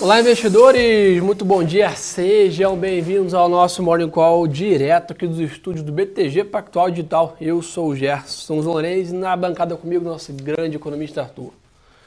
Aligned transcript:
Olá, 0.00 0.20
investidores! 0.20 1.20
Muito 1.20 1.44
bom 1.44 1.64
dia, 1.64 1.90
sejam 1.90 2.76
bem-vindos 2.76 3.34
ao 3.34 3.48
nosso 3.48 3.82
Morning 3.82 4.08
Call 4.08 4.46
direto 4.46 5.12
aqui 5.12 5.26
dos 5.26 5.40
estúdios 5.40 5.84
do 5.84 5.90
BTG 5.90 6.44
Pactual 6.44 6.88
Digital. 6.88 7.36
Eu 7.40 7.60
sou 7.62 7.88
o 7.88 7.96
Gerson 7.96 8.60
Lourenço 8.60 9.12
e 9.12 9.18
na 9.18 9.36
bancada 9.36 9.76
comigo 9.76 10.04
nosso 10.04 10.32
grande 10.32 10.76
economista 10.76 11.22
Arthur. 11.22 11.52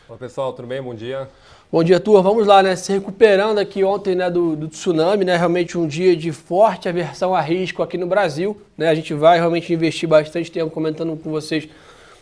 Olá 0.08 0.18
pessoal, 0.18 0.54
tudo 0.54 0.70
bem? 0.70 0.82
Bom 0.82 0.96
dia. 0.96 1.28
Bom 1.70 1.84
dia, 1.84 1.98
Arthur. 1.98 2.24
Vamos 2.24 2.48
lá, 2.48 2.64
né? 2.64 2.78
Se 2.78 2.94
recuperando 2.94 3.58
aqui 3.58 3.84
ontem 3.84 4.16
né, 4.16 4.30
do, 4.30 4.56
do, 4.56 4.70
tsunami, 4.70 5.26
né? 5.26 5.36
Realmente 5.36 5.78
um 5.78 5.86
dia 5.86 6.16
de 6.16 6.32
forte 6.32 6.88
aversão 6.88 7.36
a 7.36 7.42
risco 7.42 7.84
aqui 7.84 7.98
no 7.98 8.08
Brasil. 8.08 8.62
Né? 8.78 8.88
A 8.88 8.96
gente 8.96 9.14
vai 9.14 9.38
realmente 9.38 9.74
investir 9.74 10.08
bastante 10.08 10.50
tempo 10.50 10.72
comentando 10.72 11.16
com 11.18 11.30
vocês 11.30 11.68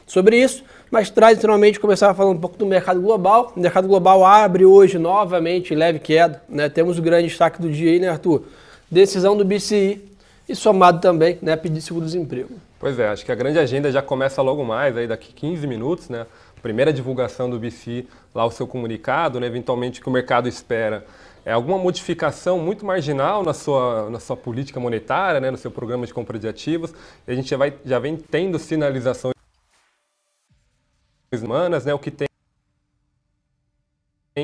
sobre 0.09 0.37
isso. 0.37 0.63
Mas 0.91 1.09
tradicionalmente 1.09 1.79
começar 1.79 2.13
falando 2.13 2.35
um 2.35 2.41
pouco 2.41 2.57
do 2.57 2.65
mercado 2.65 2.99
global. 2.99 3.53
O 3.55 3.59
mercado 3.59 3.87
global 3.87 4.25
abre 4.25 4.65
hoje 4.65 4.97
novamente 4.97 5.73
leve 5.73 5.99
queda. 5.99 6.41
Né? 6.49 6.67
Temos 6.67 6.97
o 6.97 7.01
grande 7.01 7.27
destaque 7.27 7.61
do 7.61 7.69
dia 7.69 7.91
aí, 7.91 7.99
né, 7.99 8.09
Arthur? 8.09 8.43
Decisão 8.91 9.37
do 9.37 9.45
BCI 9.45 10.03
e 10.49 10.55
somado 10.55 10.99
também, 10.99 11.37
né, 11.43 11.55
pedir 11.55 11.79
seguro-desemprego. 11.79 12.49
Pois 12.79 12.97
é, 12.97 13.09
acho 13.09 13.23
que 13.23 13.31
a 13.31 13.35
grande 13.35 13.59
agenda 13.59 13.91
já 13.91 14.01
começa 14.01 14.41
logo 14.41 14.65
mais, 14.65 14.97
aí 14.97 15.05
daqui 15.05 15.31
15 15.31 15.67
minutos, 15.67 16.09
né? 16.09 16.25
Primeira 16.59 16.91
divulgação 16.91 17.47
do 17.47 17.59
BCI, 17.59 18.07
lá 18.33 18.45
o 18.45 18.51
seu 18.51 18.65
comunicado, 18.65 19.39
né? 19.39 19.45
Eventualmente 19.45 20.01
que 20.01 20.09
o 20.09 20.11
mercado 20.11 20.49
espera 20.49 21.05
é 21.45 21.51
alguma 21.51 21.77
modificação 21.77 22.57
muito 22.57 22.85
marginal 22.85 23.43
na 23.43 23.53
sua, 23.53 24.09
na 24.09 24.19
sua 24.19 24.35
política 24.35 24.79
monetária, 24.79 25.39
né, 25.39 25.49
no 25.49 25.57
seu 25.57 25.71
programa 25.71 26.05
de 26.05 26.13
compra 26.13 26.37
de 26.37 26.47
ativos. 26.47 26.93
A 27.27 27.33
gente 27.33 27.49
já, 27.49 27.57
vai, 27.57 27.73
já 27.85 27.99
vem 27.99 28.17
tendo 28.17 28.59
sinalizações 28.59 29.33
semanas, 31.37 31.85
né, 31.85 31.93
o 31.93 31.99
que 31.99 32.09
tem 32.09 32.29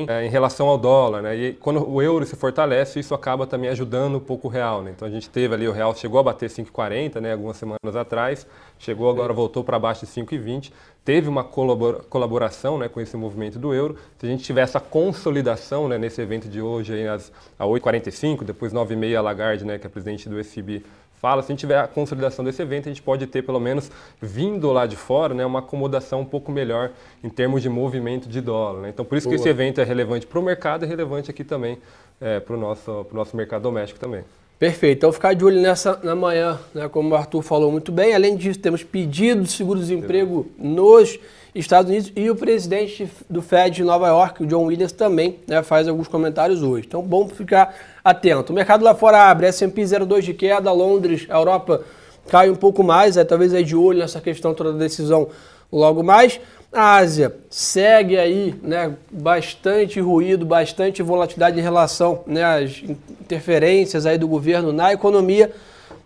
é, 0.08 0.26
em 0.26 0.28
relação 0.28 0.66
ao 0.66 0.76
dólar, 0.76 1.22
né? 1.22 1.34
E 1.34 1.52
quando 1.54 1.88
o 1.88 2.02
euro 2.02 2.26
se 2.26 2.36
fortalece, 2.36 3.00
isso 3.00 3.14
acaba 3.14 3.46
também 3.46 3.70
ajudando 3.70 4.16
um 4.16 4.20
pouco 4.20 4.48
o 4.48 4.50
real, 4.50 4.82
né? 4.82 4.92
Então 4.94 5.08
a 5.08 5.10
gente 5.10 5.30
teve 5.30 5.54
ali 5.54 5.66
o 5.66 5.72
real 5.72 5.94
chegou 5.94 6.20
a 6.20 6.22
bater 6.22 6.50
5,40, 6.50 7.20
né? 7.20 7.32
Algumas 7.32 7.56
semanas 7.56 7.96
atrás, 7.96 8.46
chegou 8.78 9.08
agora 9.08 9.32
voltou 9.32 9.64
para 9.64 9.78
baixo 9.78 10.04
de 10.04 10.12
5,20. 10.12 10.70
Teve 11.04 11.28
uma 11.28 11.44
colaboração, 11.44 12.76
né, 12.76 12.88
com 12.88 13.00
esse 13.00 13.16
movimento 13.16 13.60
do 13.60 13.72
euro. 13.72 13.96
Se 14.18 14.26
a 14.26 14.28
gente 14.28 14.42
tiver 14.42 14.62
essa 14.62 14.80
consolidação, 14.80 15.86
né, 15.86 15.96
nesse 15.96 16.20
evento 16.20 16.48
de 16.48 16.60
hoje 16.60 16.94
aí 16.94 17.06
às 17.06 17.30
8h45, 17.60 18.42
depois 18.42 18.72
9h30 18.72 19.16
a 19.16 19.20
Lagarde, 19.20 19.64
né, 19.64 19.78
que 19.78 19.86
é 19.86 19.88
presidente 19.88 20.28
do 20.28 20.36
SCB, 20.40 20.82
fala, 21.20 21.42
se 21.42 21.50
a 21.50 21.52
gente 21.52 21.60
tiver 21.60 21.78
a 21.78 21.86
consolidação 21.86 22.44
desse 22.44 22.62
evento, 22.62 22.88
a 22.88 22.92
gente 22.92 23.02
pode 23.02 23.26
ter 23.26 23.42
pelo 23.42 23.60
menos 23.60 23.90
vindo 24.20 24.70
lá 24.72 24.86
de 24.86 24.96
fora, 24.96 25.34
né, 25.34 25.44
uma 25.44 25.58
acomodação 25.58 26.20
um 26.20 26.24
pouco 26.24 26.52
melhor 26.52 26.90
em 27.22 27.28
termos 27.28 27.62
de 27.62 27.68
movimento 27.68 28.28
de 28.28 28.40
dólar. 28.40 28.82
Né? 28.82 28.88
Então, 28.90 29.04
por 29.04 29.16
isso 29.16 29.26
Boa. 29.26 29.36
que 29.36 29.40
esse 29.40 29.48
evento 29.48 29.80
é 29.80 29.84
relevante 29.84 30.26
para 30.26 30.38
o 30.38 30.42
mercado 30.42 30.84
e 30.84 30.88
relevante 30.88 31.30
aqui 31.30 31.44
também 31.44 31.78
é, 32.20 32.40
para 32.40 32.54
o 32.54 32.58
nosso, 32.58 33.06
nosso 33.12 33.36
mercado 33.36 33.62
doméstico 33.62 33.98
também. 33.98 34.24
Perfeito. 34.58 34.98
Então, 34.98 35.12
ficar 35.12 35.34
de 35.34 35.44
olho 35.44 35.60
nessa 35.60 36.00
na 36.02 36.14
manhã, 36.14 36.58
né, 36.74 36.88
como 36.88 37.10
o 37.10 37.14
Arthur 37.14 37.42
falou 37.42 37.70
muito 37.70 37.92
bem. 37.92 38.14
Além 38.14 38.36
disso, 38.36 38.58
temos 38.58 38.82
pedido 38.82 39.42
de 39.42 39.50
seguro-desemprego 39.50 40.46
nos 40.58 41.18
Estados 41.54 41.90
Unidos 41.90 42.10
e 42.16 42.30
o 42.30 42.34
presidente 42.34 43.06
do 43.28 43.42
Fed 43.42 43.76
de 43.76 43.84
Nova 43.84 44.08
York, 44.08 44.42
o 44.42 44.46
John 44.46 44.64
Williams, 44.64 44.92
também 44.92 45.38
né, 45.46 45.62
faz 45.62 45.86
alguns 45.86 46.08
comentários 46.08 46.62
hoje. 46.62 46.86
Então, 46.86 47.02
bom 47.02 47.28
ficar 47.28 47.74
atento. 48.02 48.50
O 48.50 48.54
mercado 48.54 48.82
lá 48.82 48.94
fora 48.94 49.30
abre, 49.30 49.46
S&P 49.46 49.82
0,2 49.82 50.22
de 50.22 50.32
queda, 50.32 50.72
Londres, 50.72 51.26
Europa 51.28 51.82
cai 52.26 52.50
um 52.50 52.56
pouco 52.56 52.82
mais, 52.82 53.16
é, 53.16 53.24
talvez 53.24 53.52
aí 53.52 53.62
de 53.62 53.76
olho 53.76 53.98
nessa 53.98 54.20
questão 54.20 54.54
toda 54.54 54.72
da 54.72 54.78
decisão 54.78 55.28
logo 55.70 56.02
mais. 56.02 56.40
A 56.72 56.96
Ásia 56.96 57.34
segue 57.48 58.18
aí, 58.18 58.54
né, 58.62 58.94
bastante 59.10 59.98
ruído, 60.00 60.44
bastante 60.44 61.02
volatilidade 61.02 61.58
em 61.58 61.62
relação 61.62 62.22
né, 62.26 62.44
às 62.44 62.82
interferências 62.82 64.04
aí 64.04 64.18
do 64.18 64.28
governo 64.28 64.72
na 64.72 64.92
economia. 64.92 65.50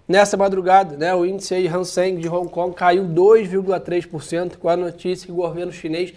Nessa 0.06 0.36
madrugada, 0.36 0.96
né, 0.96 1.14
o 1.14 1.24
índice 1.24 1.54
aí 1.54 1.68
Hang 1.68 2.16
de 2.20 2.28
Hong 2.28 2.48
Kong 2.48 2.74
caiu 2.74 3.04
2,3% 3.04 4.56
com 4.58 4.68
a 4.68 4.76
notícia 4.76 5.26
que 5.26 5.32
o 5.32 5.36
governo 5.36 5.72
chinês 5.72 6.12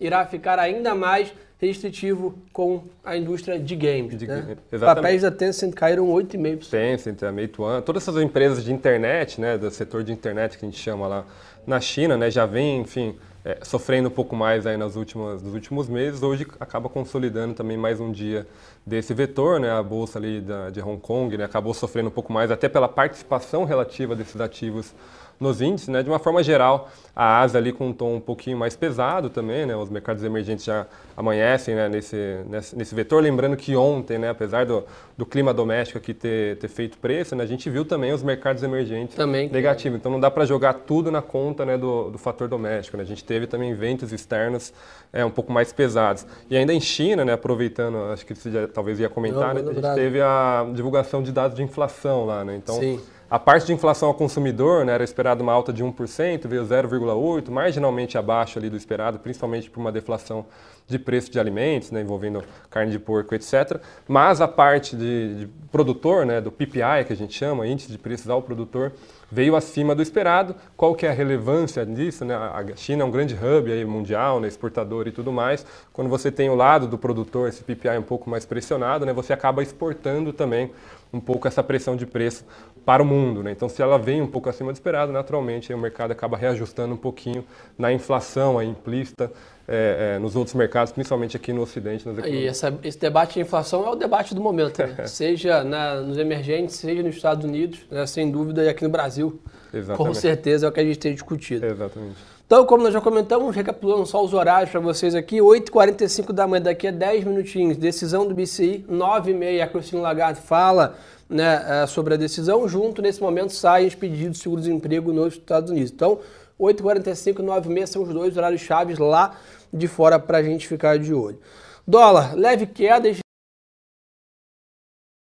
irá 0.00 0.24
ficar 0.26 0.58
ainda 0.58 0.94
mais 0.94 1.32
restritivo 1.58 2.34
com 2.52 2.84
a 3.02 3.16
indústria 3.16 3.58
de 3.58 3.74
games. 3.74 4.16
De, 4.16 4.26
né? 4.26 4.56
Papéis 4.78 5.22
da 5.22 5.30
Tencent 5.30 5.72
caíram 5.74 6.06
8,5%. 6.08 6.70
Tencent, 6.70 7.22
a 7.22 7.32
Meituan, 7.32 7.80
todas 7.80 8.02
essas 8.02 8.22
empresas 8.22 8.62
de 8.62 8.72
internet, 8.72 9.40
né, 9.40 9.56
do 9.56 9.70
setor 9.70 10.04
de 10.04 10.12
internet 10.12 10.58
que 10.58 10.66
a 10.66 10.68
gente 10.68 10.80
chama 10.80 11.06
lá 11.06 11.24
na 11.66 11.80
China, 11.80 12.16
né, 12.16 12.30
já 12.30 12.46
vem, 12.46 12.80
enfim, 12.80 13.16
é, 13.46 13.58
sofrendo 13.62 14.08
um 14.08 14.10
pouco 14.10 14.34
mais 14.34 14.66
aí 14.66 14.76
nas 14.76 14.96
últimas, 14.96 15.40
nos 15.40 15.54
últimos 15.54 15.88
meses, 15.88 16.20
hoje 16.20 16.44
acaba 16.58 16.88
consolidando 16.88 17.54
também 17.54 17.76
mais 17.76 18.00
um 18.00 18.10
dia 18.10 18.44
desse 18.84 19.14
vetor, 19.14 19.60
né, 19.60 19.70
a 19.70 19.80
bolsa 19.84 20.18
ali 20.18 20.40
da, 20.40 20.68
de 20.68 20.80
Hong 20.80 21.00
Kong, 21.00 21.38
né, 21.38 21.44
acabou 21.44 21.72
sofrendo 21.72 22.08
um 22.08 22.12
pouco 22.12 22.32
mais 22.32 22.50
até 22.50 22.68
pela 22.68 22.88
participação 22.88 23.62
relativa 23.62 24.16
desses 24.16 24.40
ativos 24.40 24.92
nos 25.38 25.60
índices, 25.60 25.88
né? 25.88 26.02
De 26.02 26.08
uma 26.08 26.18
forma 26.18 26.42
geral, 26.42 26.90
a 27.14 27.40
Ásia 27.40 27.58
ali 27.58 27.72
com 27.72 27.88
um 27.88 27.92
tom 27.92 28.14
um 28.14 28.20
pouquinho 28.20 28.56
mais 28.56 28.74
pesado 28.74 29.28
também, 29.28 29.66
né? 29.66 29.76
Os 29.76 29.90
mercados 29.90 30.24
emergentes 30.24 30.64
já 30.64 30.86
amanhecem 31.16 31.74
né? 31.74 31.88
nesse, 31.88 32.40
nesse, 32.48 32.76
nesse 32.76 32.94
vetor. 32.94 33.22
Lembrando 33.22 33.56
que 33.56 33.76
ontem, 33.76 34.18
né? 34.18 34.30
apesar 34.30 34.64
do, 34.64 34.84
do 35.16 35.26
clima 35.26 35.52
doméstico 35.52 35.98
aqui 35.98 36.14
ter, 36.14 36.56
ter 36.58 36.68
feito 36.68 36.98
preço, 36.98 37.36
né? 37.36 37.44
a 37.44 37.46
gente 37.46 37.68
viu 37.68 37.84
também 37.84 38.12
os 38.12 38.22
mercados 38.22 38.62
emergentes 38.62 39.14
também, 39.14 39.48
negativos. 39.50 39.98
Então 39.98 40.10
não 40.10 40.20
dá 40.20 40.30
para 40.30 40.44
jogar 40.44 40.72
tudo 40.74 41.10
na 41.10 41.22
conta 41.22 41.64
né? 41.64 41.76
do, 41.76 42.10
do 42.10 42.18
fator 42.18 42.48
doméstico. 42.48 42.96
Né? 42.96 43.02
A 43.02 43.06
gente 43.06 43.24
teve 43.24 43.35
também 43.44 43.74
ventos 43.74 44.12
externos 44.12 44.72
é, 45.12 45.24
um 45.24 45.30
pouco 45.30 45.52
mais 45.52 45.72
pesados. 45.72 46.24
E 46.48 46.56
ainda 46.56 46.72
em 46.72 46.80
China, 46.80 47.24
né? 47.24 47.32
aproveitando, 47.32 47.98
acho 48.12 48.24
que 48.24 48.34
você 48.34 48.50
já, 48.50 48.68
talvez 48.68 49.00
ia 49.00 49.08
comentar, 49.08 49.54
não, 49.54 49.62
né? 49.62 49.70
a 49.70 49.74
gente 49.74 49.94
teve 49.94 50.20
a 50.20 50.64
divulgação 50.72 51.22
de 51.22 51.32
dados 51.32 51.56
de 51.56 51.62
inflação 51.62 52.24
lá. 52.24 52.44
Né? 52.44 52.56
Então, 52.56 52.78
Sim 52.78 53.00
a 53.28 53.38
parte 53.38 53.66
de 53.66 53.72
inflação 53.72 54.08
ao 54.08 54.14
consumidor 54.14 54.84
né, 54.84 54.92
era 54.92 55.02
esperado 55.02 55.42
uma 55.42 55.52
alta 55.52 55.72
de 55.72 55.82
1%, 55.82 56.46
veio 56.46 56.64
0,8%, 56.64 57.50
marginalmente 57.50 58.16
abaixo 58.16 58.58
ali 58.58 58.70
do 58.70 58.76
esperado, 58.76 59.18
principalmente 59.18 59.68
por 59.68 59.80
uma 59.80 59.90
deflação 59.90 60.46
de 60.86 60.98
preço 60.98 61.30
de 61.30 61.40
alimentos, 61.40 61.90
né, 61.90 62.00
envolvendo 62.00 62.44
carne 62.70 62.92
de 62.92 62.98
porco, 62.98 63.34
etc. 63.34 63.80
Mas 64.06 64.40
a 64.40 64.46
parte 64.46 64.94
de, 64.94 65.40
de 65.40 65.48
produtor, 65.72 66.24
né, 66.24 66.40
do 66.40 66.52
PPI, 66.52 67.04
que 67.06 67.12
a 67.12 67.16
gente 67.16 67.34
chama, 67.34 67.66
índice 67.66 67.90
de 67.90 67.98
preços 67.98 68.30
ao 68.30 68.40
produtor, 68.40 68.92
veio 69.30 69.56
acima 69.56 69.94
do 69.94 70.02
esperado. 70.02 70.54
Qual 70.76 70.94
que 70.94 71.04
é 71.04 71.10
a 71.10 71.12
relevância 71.12 71.84
disso? 71.84 72.24
Né? 72.24 72.34
A 72.34 72.64
China 72.76 73.02
é 73.02 73.06
um 73.06 73.10
grande 73.10 73.34
hub 73.34 73.72
aí 73.72 73.84
mundial, 73.84 74.38
né? 74.38 74.46
exportador 74.46 75.08
e 75.08 75.10
tudo 75.10 75.32
mais. 75.32 75.66
Quando 75.92 76.08
você 76.08 76.30
tem 76.30 76.48
o 76.48 76.54
lado 76.54 76.86
do 76.86 76.96
produtor, 76.96 77.48
esse 77.48 77.64
PPI 77.64 77.98
um 77.98 78.02
pouco 78.02 78.30
mais 78.30 78.46
pressionado, 78.46 79.04
né? 79.04 79.12
você 79.12 79.32
acaba 79.32 79.64
exportando 79.64 80.32
também 80.32 80.70
um 81.16 81.20
pouco 81.20 81.48
essa 81.48 81.62
pressão 81.62 81.96
de 81.96 82.06
preço 82.06 82.44
para 82.84 83.02
o 83.02 83.06
mundo. 83.06 83.42
Né? 83.42 83.50
Então, 83.52 83.68
se 83.68 83.82
ela 83.82 83.98
vem 83.98 84.22
um 84.22 84.26
pouco 84.26 84.48
acima 84.48 84.72
do 84.72 84.76
esperado, 84.76 85.12
naturalmente 85.12 85.72
o 85.72 85.78
mercado 85.78 86.12
acaba 86.12 86.36
reajustando 86.36 86.94
um 86.94 86.98
pouquinho 86.98 87.44
na 87.76 87.92
inflação 87.92 88.58
aí, 88.58 88.68
implícita 88.68 89.32
é, 89.68 90.14
é, 90.14 90.18
nos 90.18 90.36
outros 90.36 90.54
mercados, 90.54 90.92
principalmente 90.92 91.36
aqui 91.36 91.52
no 91.52 91.62
Ocidente. 91.62 92.06
Nas 92.06 92.24
e 92.24 92.46
essa, 92.46 92.72
esse 92.82 92.98
debate 92.98 93.34
de 93.34 93.40
inflação 93.40 93.84
é 93.84 93.90
o 93.90 93.94
debate 93.96 94.34
do 94.34 94.40
momento, 94.40 94.78
né? 94.78 95.06
seja 95.06 95.64
na, 95.64 95.96
nos 95.96 96.18
emergentes, 96.18 96.76
seja 96.76 97.02
nos 97.02 97.16
Estados 97.16 97.44
Unidos, 97.44 97.80
né? 97.90 98.06
sem 98.06 98.30
dúvida, 98.30 98.62
e 98.62 98.68
aqui 98.68 98.84
no 98.84 98.90
Brasil. 98.90 99.40
Exatamente. 99.74 100.06
Com 100.06 100.14
certeza 100.14 100.66
é 100.66 100.68
o 100.68 100.72
que 100.72 100.80
a 100.80 100.84
gente 100.84 100.98
tem 100.98 101.12
discutido. 101.12 101.66
Exatamente. 101.66 102.16
Então, 102.46 102.64
como 102.64 102.84
nós 102.84 102.92
já 102.92 103.00
comentamos, 103.00 103.54
recapitulando 103.56 104.06
só 104.06 104.24
os 104.24 104.32
horários 104.32 104.70
para 104.70 104.78
vocês 104.78 105.16
aqui, 105.16 105.38
8h45 105.38 106.32
da 106.32 106.46
manhã, 106.46 106.62
daqui 106.62 106.86
a 106.86 106.92
10 106.92 107.24
minutinhos, 107.24 107.76
decisão 107.76 108.24
do 108.24 108.32
BCI, 108.36 108.84
9h30, 108.88 109.62
a 109.62 109.66
Cristina 109.66 110.00
Lagarde 110.00 110.40
fala 110.40 110.94
né, 111.28 111.82
é, 111.82 111.86
sobre 111.88 112.14
a 112.14 112.16
decisão, 112.16 112.68
junto 112.68 113.02
nesse 113.02 113.20
momento 113.20 113.52
saem 113.52 113.88
os 113.88 113.96
pedidos 113.96 114.36
de 114.36 114.44
seguro-desemprego 114.44 115.12
nos 115.12 115.34
Estados 115.34 115.72
Unidos. 115.72 115.90
Então, 115.90 116.20
8h45 116.60 117.40
e 117.40 117.42
9h30 117.42 117.86
são 117.86 118.02
os 118.02 118.08
dois 118.10 118.36
horários 118.36 118.60
chaves 118.60 118.96
lá 118.96 119.36
de 119.72 119.88
fora 119.88 120.18
para 120.18 120.38
a 120.38 120.42
gente 120.42 120.66
ficar 120.66 120.98
de 120.98 121.12
olho. 121.12 121.38
Dólar, 121.86 122.34
leve 122.34 122.66
queda, 122.66 123.08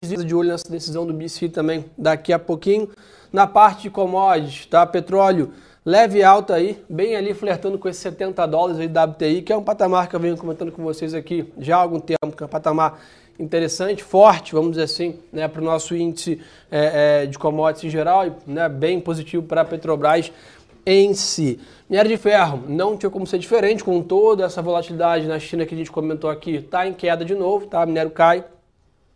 de 0.04 0.36
olho 0.36 0.50
nessa 0.50 0.70
decisão 0.70 1.06
do 1.06 1.14
BCI 1.14 1.50
também 1.50 1.86
daqui 1.98 2.32
a 2.32 2.40
pouquinho. 2.40 2.90
Na 3.32 3.48
parte 3.48 3.84
de 3.84 3.90
commodities, 3.90 4.66
tá? 4.66 4.86
Petróleo 4.86 5.52
leve 5.86 6.24
alta 6.24 6.56
aí, 6.56 6.84
bem 6.90 7.16
ali 7.16 7.34
flertando 7.34 7.78
com 7.78 7.88
esses 7.88 8.02
70 8.02 8.46
dólares 8.48 8.80
aí 8.80 8.88
da 8.88 9.06
WTI, 9.06 9.42
que 9.44 9.54
é 9.54 9.58
um 9.58 9.64
patamar 9.64 10.10
que 10.10 10.16
eu 10.16 10.20
venho 10.20 10.36
comentando 10.36 10.72
com 10.72 10.84
vocês 10.84 11.14
aqui 11.14 11.54
já 11.60 11.78
há 11.78 11.82
algum 11.82 12.00
tempo, 12.00 12.36
que 12.36 12.42
é 12.42 12.46
um 12.46 12.50
patamar 12.50 13.00
interessante, 13.38 14.04
forte, 14.04 14.54
vamos 14.54 14.72
dizer 14.72 14.84
assim, 14.84 15.20
né, 15.32 15.48
para 15.48 15.62
o 15.62 15.66
nosso 15.66 15.96
índice 15.96 16.42
é, 16.72 17.24
é, 17.24 17.26
de 17.26 17.38
commodities 17.38 17.86
em 17.86 17.90
geral, 17.90 18.38
né, 18.48 18.68
bem 18.70 19.00
positivo 19.00 19.44
para 19.44 19.62
a 19.62 19.66
Petrobras 19.66 20.32
em 20.86 21.14
si. 21.14 21.60
Minério 21.90 22.10
de 22.10 22.18
ferro 22.18 22.64
não 22.68 22.98
tinha 22.98 23.10
como 23.10 23.26
ser 23.26 23.38
diferente, 23.38 23.84
com 23.84 24.02
toda 24.02 24.46
essa 24.46 24.62
volatilidade 24.62 25.28
na 25.28 25.40
China 25.40 25.66
que 25.66 25.74
a 25.74 25.78
gente 25.78 25.92
comentou 25.92 26.30
aqui, 26.30 26.56
está 26.56 26.88
em 26.88 26.94
queda 26.94 27.24
de 27.24 27.36
novo, 27.36 27.68
tá? 27.68 27.86
Minério 27.86 28.12
cai. 28.12 28.44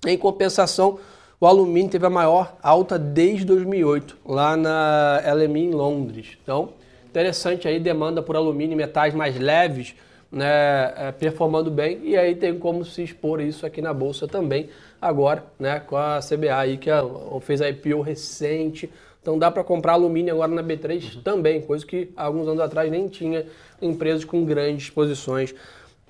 Em 0.06 0.18
compensação, 0.18 1.00
o 1.40 1.46
alumínio 1.46 1.92
teve 1.92 2.06
a 2.06 2.10
maior 2.10 2.56
alta 2.62 2.98
desde 2.98 3.46
2008, 3.46 4.18
lá 4.26 4.56
na 4.56 5.22
LME 5.34 5.66
em 5.66 5.72
Londres. 5.72 6.38
Então, 6.42 6.70
interessante 7.10 7.68
aí, 7.68 7.80
demanda 7.80 8.22
por 8.22 8.36
alumínio 8.36 8.74
e 8.74 8.78
metais 8.78 9.14
mais 9.14 9.38
leves 9.38 9.96
né, 10.32 10.94
é, 10.96 11.12
performando 11.12 11.72
bem 11.72 12.02
e 12.04 12.18
aí 12.18 12.36
tem 12.36 12.58
como 12.58 12.86
se 12.86 13.04
expor 13.04 13.42
isso 13.42 13.66
aqui 13.66 13.82
na 13.82 13.94
bolsa 13.94 14.28
também 14.28 14.70
agora, 15.02 15.44
né, 15.58 15.80
com 15.80 15.96
a 15.96 16.20
CBA 16.20 16.56
aí 16.56 16.78
que 16.78 16.90
a, 16.90 17.04
fez 17.42 17.62
a 17.62 17.70
IPO 17.70 18.02
recente. 18.02 18.90
Então 19.22 19.38
dá 19.38 19.52
para 19.52 19.64
comprar 19.64 19.94
alumínio 19.94 20.34
agora 20.34 20.52
na 20.52 20.64
B3 20.64 21.16
uhum. 21.16 21.22
também, 21.22 21.62
coisa 21.62 21.86
que 21.86 22.10
alguns 22.16 22.48
anos 22.48 22.62
atrás 22.62 22.90
nem 22.90 23.08
tinha 23.08 23.46
empresas 23.82 24.24
com 24.24 24.46
grandes 24.46 24.90
posições 24.90 25.54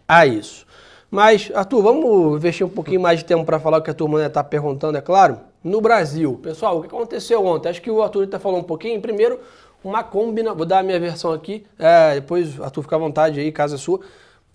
a 0.07 0.25
isso. 0.25 0.65
Mas, 1.11 1.51
Arthur, 1.55 1.81
vamos 1.81 2.37
investir 2.37 2.65
um 2.65 2.69
pouquinho 2.69 3.01
mais 3.01 3.19
de 3.19 3.25
tempo 3.25 3.43
para 3.43 3.59
falar 3.59 3.79
o 3.79 3.81
que 3.81 3.89
a 3.89 3.93
turma 3.93 4.23
está 4.23 4.43
perguntando, 4.43 4.97
é 4.97 5.01
claro. 5.01 5.39
No 5.63 5.81
Brasil, 5.81 6.39
pessoal, 6.41 6.77
o 6.77 6.81
que 6.81 6.87
aconteceu 6.87 7.43
ontem? 7.43 7.69
Acho 7.69 7.81
que 7.81 7.89
o 7.89 8.01
Arthur 8.01 8.25
está 8.25 8.37
falando 8.37 8.61
um 8.61 8.63
pouquinho. 8.63 9.01
Primeiro, 9.01 9.39
uma 9.83 10.03
combinação, 10.03 10.55
vou 10.55 10.65
dar 10.65 10.79
a 10.79 10.83
minha 10.83 10.99
versão 10.99 11.33
aqui, 11.33 11.65
é, 11.79 12.15
depois, 12.15 12.61
Arthur, 12.61 12.83
fica 12.83 12.95
à 12.95 12.99
vontade 12.99 13.39
aí, 13.39 13.51
casa 13.51 13.77
sua. 13.77 14.01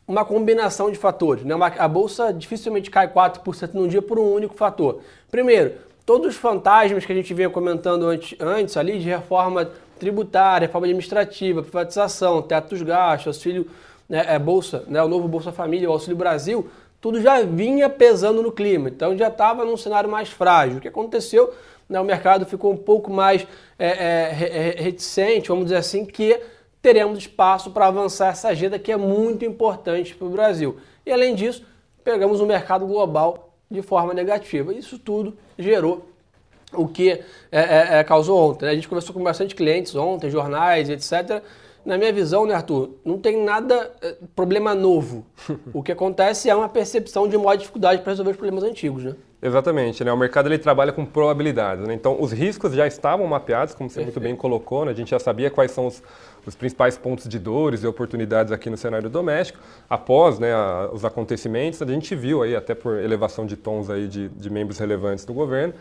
Uma 0.07 0.25
combinação 0.25 0.91
de 0.93 0.99
fatores. 0.99 1.45
Né? 1.45 1.55
Uma, 1.55 1.67
a 1.67 1.89
bolsa 1.89 2.33
dificilmente 2.33 2.89
cai 2.89 3.09
4% 3.09 3.75
num 3.75 3.89
dia 3.89 4.01
por 4.01 4.19
um 4.19 4.33
único 4.33 4.55
fator. 4.55 5.01
Primeiro, 5.31 5.73
todos 6.07 6.29
os 6.29 6.37
fantasmas 6.37 7.07
que 7.07 7.13
a 7.13 7.17
gente 7.17 7.33
vinha 7.33 7.49
comentando 7.49 8.07
antes, 8.07 8.39
antes 8.41 8.77
ali 8.77 8.99
de 8.99 9.09
reforma 9.09 9.71
tributária, 9.99 10.67
reforma 10.67 10.87
administrativa, 10.87 11.63
privatização, 11.63 12.43
teto 12.43 12.71
dos 12.71 12.83
gastos, 12.83 13.29
auxílio 13.29 13.67
né, 14.09 14.25
é, 14.29 14.39
Bolsa, 14.39 14.85
né, 14.87 15.03
o 15.03 15.09
novo 15.09 15.27
Bolsa 15.27 15.53
Família, 15.53 15.89
o 15.89 15.93
Auxílio 15.93 16.17
Brasil, 16.17 16.69
tudo 17.01 17.21
já 17.21 17.43
vinha 17.43 17.89
pesando 17.89 18.43
no 18.43 18.53
clima. 18.53 18.89
Então 18.89 19.17
já 19.17 19.29
estava 19.29 19.65
num 19.65 19.77
cenário 19.77 20.11
mais 20.11 20.29
frágil. 20.29 20.79
O 20.79 20.81
que 20.81 20.89
aconteceu? 20.89 21.53
Né, 21.89 22.01
o 22.01 22.05
mercado 22.05 22.45
ficou 22.45 22.73
um 22.73 22.77
pouco 22.77 23.11
mais 23.11 23.47
é, 23.79 23.89
é, 23.89 24.83
reticente, 24.83 25.49
vamos 25.49 25.65
dizer 25.65 25.77
assim, 25.77 26.05
que 26.05 26.39
teremos 26.83 27.19
espaço 27.19 27.71
para 27.71 27.87
avançar 27.87 28.29
essa 28.29 28.49
agenda 28.49 28.79
que 28.79 28.93
é 28.93 28.97
muito 28.97 29.45
importante 29.45 30.15
para 30.15 30.27
o 30.27 30.31
Brasil. 30.31 30.77
E 31.07 31.13
além 31.13 31.35
disso, 31.35 31.65
pegamos 32.03 32.41
o 32.41 32.47
mercado 32.47 32.87
global 32.87 33.44
de 33.71 33.83
forma 33.83 34.15
negativa. 34.15 34.73
Isso 34.73 34.99
tudo 34.99 35.37
gerou 35.59 36.09
o 36.73 36.89
que 36.89 37.11
é, 37.11 37.25
é, 37.53 37.99
é, 37.99 38.05
causou 38.05 38.51
ontem. 38.51 38.67
Né? 38.67 38.73
A 38.73 38.75
gente 38.75 38.89
conversou 38.89 39.15
com 39.15 39.23
bastante 39.23 39.55
clientes 39.55 39.95
ontem, 39.95 40.31
jornais, 40.31 40.89
etc 40.89 41.43
na 41.85 41.99
minha 41.99 42.13
visão, 42.13 42.47
né, 42.47 42.55
Arthur, 42.55 42.91
não 43.05 43.19
tem 43.19 43.45
nada, 43.45 43.93
eh, 44.01 44.17
problema 44.35 44.75
novo. 44.75 45.27
o 45.73 45.83
que 45.83 45.93
acontece 45.93 46.49
é 46.49 46.55
uma 46.55 46.69
percepção 46.69 47.29
de 47.29 47.37
maior 47.37 47.57
dificuldade 47.57 48.01
para 48.01 48.13
resolver 48.13 48.31
os 48.31 48.37
problemas 48.37 48.65
antigos, 48.65 49.05
né? 49.05 49.15
Exatamente, 49.43 50.03
né? 50.03 50.11
O 50.11 50.17
mercado 50.17 50.49
ele 50.49 50.57
trabalha 50.57 50.91
com 50.91 51.05
probabilidades, 51.05 51.87
né? 51.87 51.93
Então, 51.93 52.17
os 52.19 52.33
riscos 52.33 52.73
já 52.73 52.87
estavam 52.87 53.27
mapeados, 53.27 53.75
como 53.75 53.91
você 53.91 53.97
Perfeito. 53.97 54.19
muito 54.19 54.31
bem 54.31 54.37
colocou, 54.37 54.87
né? 54.87 54.93
A 54.93 54.95
gente 54.95 55.11
já 55.11 55.19
sabia 55.19 55.51
quais 55.51 55.71
são 55.71 55.87
os, 55.87 56.03
os 56.47 56.55
principais 56.55 56.97
pontos 56.97 57.29
de 57.29 57.39
dores 57.39 57.83
e 57.83 57.87
oportunidades 57.87 58.53
aqui 58.53 58.69
no 58.69 58.77
cenário 58.77 59.09
doméstico. 59.09 59.59
Após 59.89 60.39
né, 60.39 60.53
a, 60.53 60.91
os 60.93 61.05
acontecimentos, 61.05 61.81
a 61.81 61.87
gente 61.87 62.15
viu 62.15 62.43
aí, 62.43 62.55
até 62.55 62.75
por 62.75 62.99
elevação 62.99 63.47
de 63.47 63.57
tons 63.57 63.91
aí 63.91 64.09
de, 64.09 64.29
de 64.29 64.51
membros 64.51 64.79
relevantes 64.79 65.25
do 65.25 65.33
governo, 65.33 65.75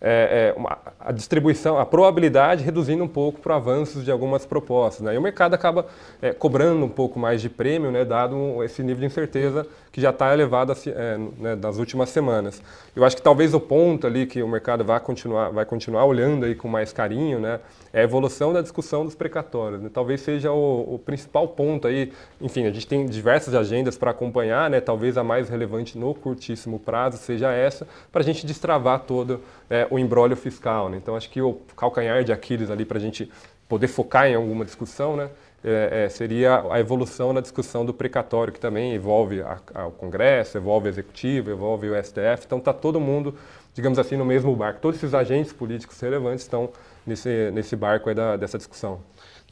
é, 0.00 0.52
é, 0.54 0.58
uma, 0.58 0.78
a 0.98 1.12
distribuição, 1.12 1.78
a 1.78 1.84
probabilidade 1.84 2.64
reduzindo 2.64 3.04
um 3.04 3.08
pouco 3.08 3.40
para 3.40 3.56
avanços 3.56 4.04
de 4.04 4.10
algumas 4.10 4.46
propostas. 4.46 5.04
Né? 5.04 5.14
E 5.14 5.18
o 5.18 5.22
mercado 5.22 5.54
acaba 5.54 5.86
é, 6.22 6.32
cobrando 6.32 6.84
um 6.84 6.88
pouco 6.88 7.18
mais 7.18 7.42
de 7.42 7.50
prêmio, 7.50 7.90
né, 7.90 8.04
dado 8.04 8.64
esse 8.64 8.82
nível 8.82 9.00
de 9.00 9.06
incerteza 9.06 9.66
que 9.92 10.00
já 10.00 10.10
está 10.10 10.32
elevado 10.32 10.72
é, 10.72 11.18
né, 11.38 11.54
nas 11.54 11.76
últimas 11.76 12.08
semanas. 12.10 12.62
Eu 12.94 13.04
acho 13.04 13.16
que 13.16 13.22
talvez 13.22 13.52
o 13.52 13.60
ponto 13.60 14.06
ali 14.06 14.24
que 14.26 14.42
o 14.42 14.48
mercado 14.48 14.84
vai 14.84 15.00
continuar, 15.00 15.50
vai 15.50 15.64
continuar 15.64 16.04
olhando 16.04 16.46
aí 16.46 16.54
com 16.54 16.68
mais 16.68 16.92
carinho 16.92 17.38
né, 17.38 17.60
é 17.92 18.00
a 18.00 18.04
evolução 18.04 18.52
da 18.52 18.62
discussão 18.62 19.04
dos 19.04 19.14
precatórios. 19.14 19.82
Né? 19.82 19.90
Talvez 19.92 20.20
seja 20.20 20.52
o, 20.52 20.94
o, 20.94 20.98
principal 20.98 21.48
ponto 21.48 21.88
aí. 21.88 22.12
Enfim, 22.40 22.66
a 22.66 22.70
gente 22.70 22.86
tem 22.86 23.04
diversas 23.06 23.54
agendas 23.54 23.98
para 23.98 24.12
acompanhar, 24.12 24.70
né? 24.70 24.80
talvez 24.80 25.18
a 25.18 25.24
mais 25.24 25.48
relevante 25.48 25.98
no 25.98 26.14
curtíssimo 26.14 26.78
prazo 26.78 27.18
seja 27.18 27.52
essa, 27.52 27.86
para 28.12 28.22
a 28.22 28.24
gente 28.24 28.46
destravar 28.46 29.00
todo 29.00 29.40
é, 29.68 29.86
o 29.90 29.98
embrólio 29.98 30.36
fiscal. 30.36 30.88
Né? 30.88 30.96
Então, 30.96 31.16
acho 31.16 31.28
que 31.28 31.42
o 31.42 31.54
calcanhar 31.76 32.24
de 32.24 32.32
Aquiles 32.32 32.70
ali 32.70 32.84
para 32.84 32.98
a 32.98 33.00
gente 33.00 33.30
poder 33.68 33.88
focar 33.88 34.26
em 34.26 34.34
alguma 34.34 34.64
discussão, 34.64 35.16
né? 35.16 35.30
É, 35.62 36.04
é, 36.04 36.08
seria 36.08 36.64
a 36.70 36.80
evolução 36.80 37.34
na 37.34 37.40
discussão 37.42 37.84
do 37.84 37.92
precatório, 37.92 38.50
que 38.50 38.58
também 38.58 38.94
envolve 38.94 39.42
a, 39.42 39.58
a, 39.74 39.86
o 39.86 39.90
Congresso, 39.90 40.56
envolve 40.56 40.88
o 40.88 40.90
Executivo, 40.90 41.50
envolve 41.50 41.90
o 41.90 42.02
STF. 42.02 42.46
Então 42.46 42.58
está 42.58 42.72
todo 42.72 42.98
mundo, 42.98 43.34
digamos 43.74 43.98
assim, 43.98 44.16
no 44.16 44.24
mesmo 44.24 44.56
barco. 44.56 44.80
Todos 44.80 44.96
esses 44.96 45.12
agentes 45.12 45.52
políticos 45.52 46.00
relevantes 46.00 46.44
estão 46.44 46.70
nesse, 47.06 47.50
nesse 47.52 47.76
barco 47.76 48.12
da, 48.14 48.38
dessa 48.38 48.56
discussão. 48.56 49.02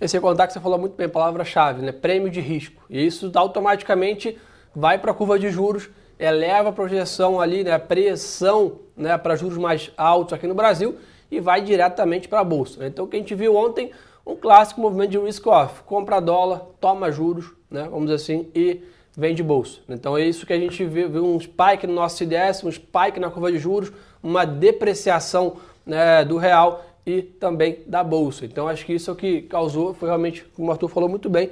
Esse 0.01 0.19
contato 0.19 0.49
que 0.49 0.55
você 0.55 0.61
falou 0.61 0.79
muito 0.79 0.97
bem, 0.97 1.09
palavra-chave, 1.09 1.83
né? 1.83 1.93
prêmio 1.93 2.31
de 2.31 2.41
risco. 2.41 2.83
E 2.89 3.05
isso 3.05 3.31
automaticamente 3.35 4.39
vai 4.75 4.97
para 4.99 5.11
a 5.11 5.15
curva 5.15 5.39
de 5.39 5.51
juros, 5.51 5.91
eleva 6.19 6.71
a 6.71 6.73
projeção 6.73 7.41
ali, 7.41 7.63
né, 7.63 7.73
a 7.73 7.79
pressão 7.79 8.81
né, 8.97 9.17
para 9.17 9.37
juros 9.37 9.57
mais 9.57 9.91
altos 9.97 10.33
aqui 10.33 10.47
no 10.47 10.55
Brasil 10.55 10.97
e 11.31 11.41
vai 11.41 11.61
diretamente 11.61 12.29
para 12.29 12.41
a 12.41 12.45
Bolsa. 12.45 12.81
Né? 12.81 12.89
Então 12.89 13.05
o 13.05 13.09
que 13.09 13.17
a 13.17 13.19
gente 13.19 13.35
viu 13.35 13.55
ontem 13.55 13.93
um 14.27 14.37
clássico 14.37 14.81
movimento 14.81 15.11
de 15.11 15.19
risk-off. 15.19 15.83
Compra 15.85 16.21
dólar, 16.21 16.63
toma 16.81 17.11
juros, 17.11 17.53
né, 17.71 17.85
vamos 17.85 18.07
dizer 18.07 18.17
assim, 18.17 18.49
e 18.55 18.83
vende 19.17 19.43
bolsa. 19.43 19.81
Então 19.89 20.17
é 20.17 20.25
isso 20.25 20.47
que 20.47 20.53
a 20.53 20.59
gente 20.59 20.85
viu, 20.85 21.09
viu 21.09 21.25
um 21.25 21.41
spike 21.41 21.87
no 21.87 21.95
nosso 21.95 22.19
CDS, 22.19 22.63
um 22.63 22.71
spike 22.71 23.19
na 23.19 23.31
curva 23.31 23.51
de 23.51 23.59
juros, 23.59 23.91
uma 24.23 24.45
depreciação 24.45 25.57
né, 25.85 26.25
do 26.25 26.37
real 26.37 26.85
e 27.05 27.23
também 27.23 27.81
da 27.87 28.05
bolsa. 28.05 28.45
Então 28.45 28.69
acho 28.69 28.85
que 28.85 28.93
isso 28.93 29.11
é 29.11 29.13
o 29.13 29.17
que 29.17 29.43
causou, 29.43 29.95
foi 29.95 30.09
realmente, 30.09 30.45
como 30.55 30.69
o 30.69 30.71
Arthur 30.71 30.89
falou 30.89 31.09
muito 31.09 31.31
bem, 31.31 31.51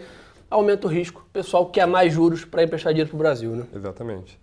aumenta 0.51 0.87
o 0.87 0.91
risco. 0.91 1.25
O 1.29 1.33
pessoal 1.33 1.67
quer 1.67 1.87
mais 1.87 2.13
juros 2.13 2.45
para 2.45 2.63
emprestar 2.63 2.93
dinheiro 2.93 3.11
para 3.11 3.17
o 3.17 3.19
Brasil. 3.19 3.51
Né? 3.51 3.65
Exatamente. 3.75 4.39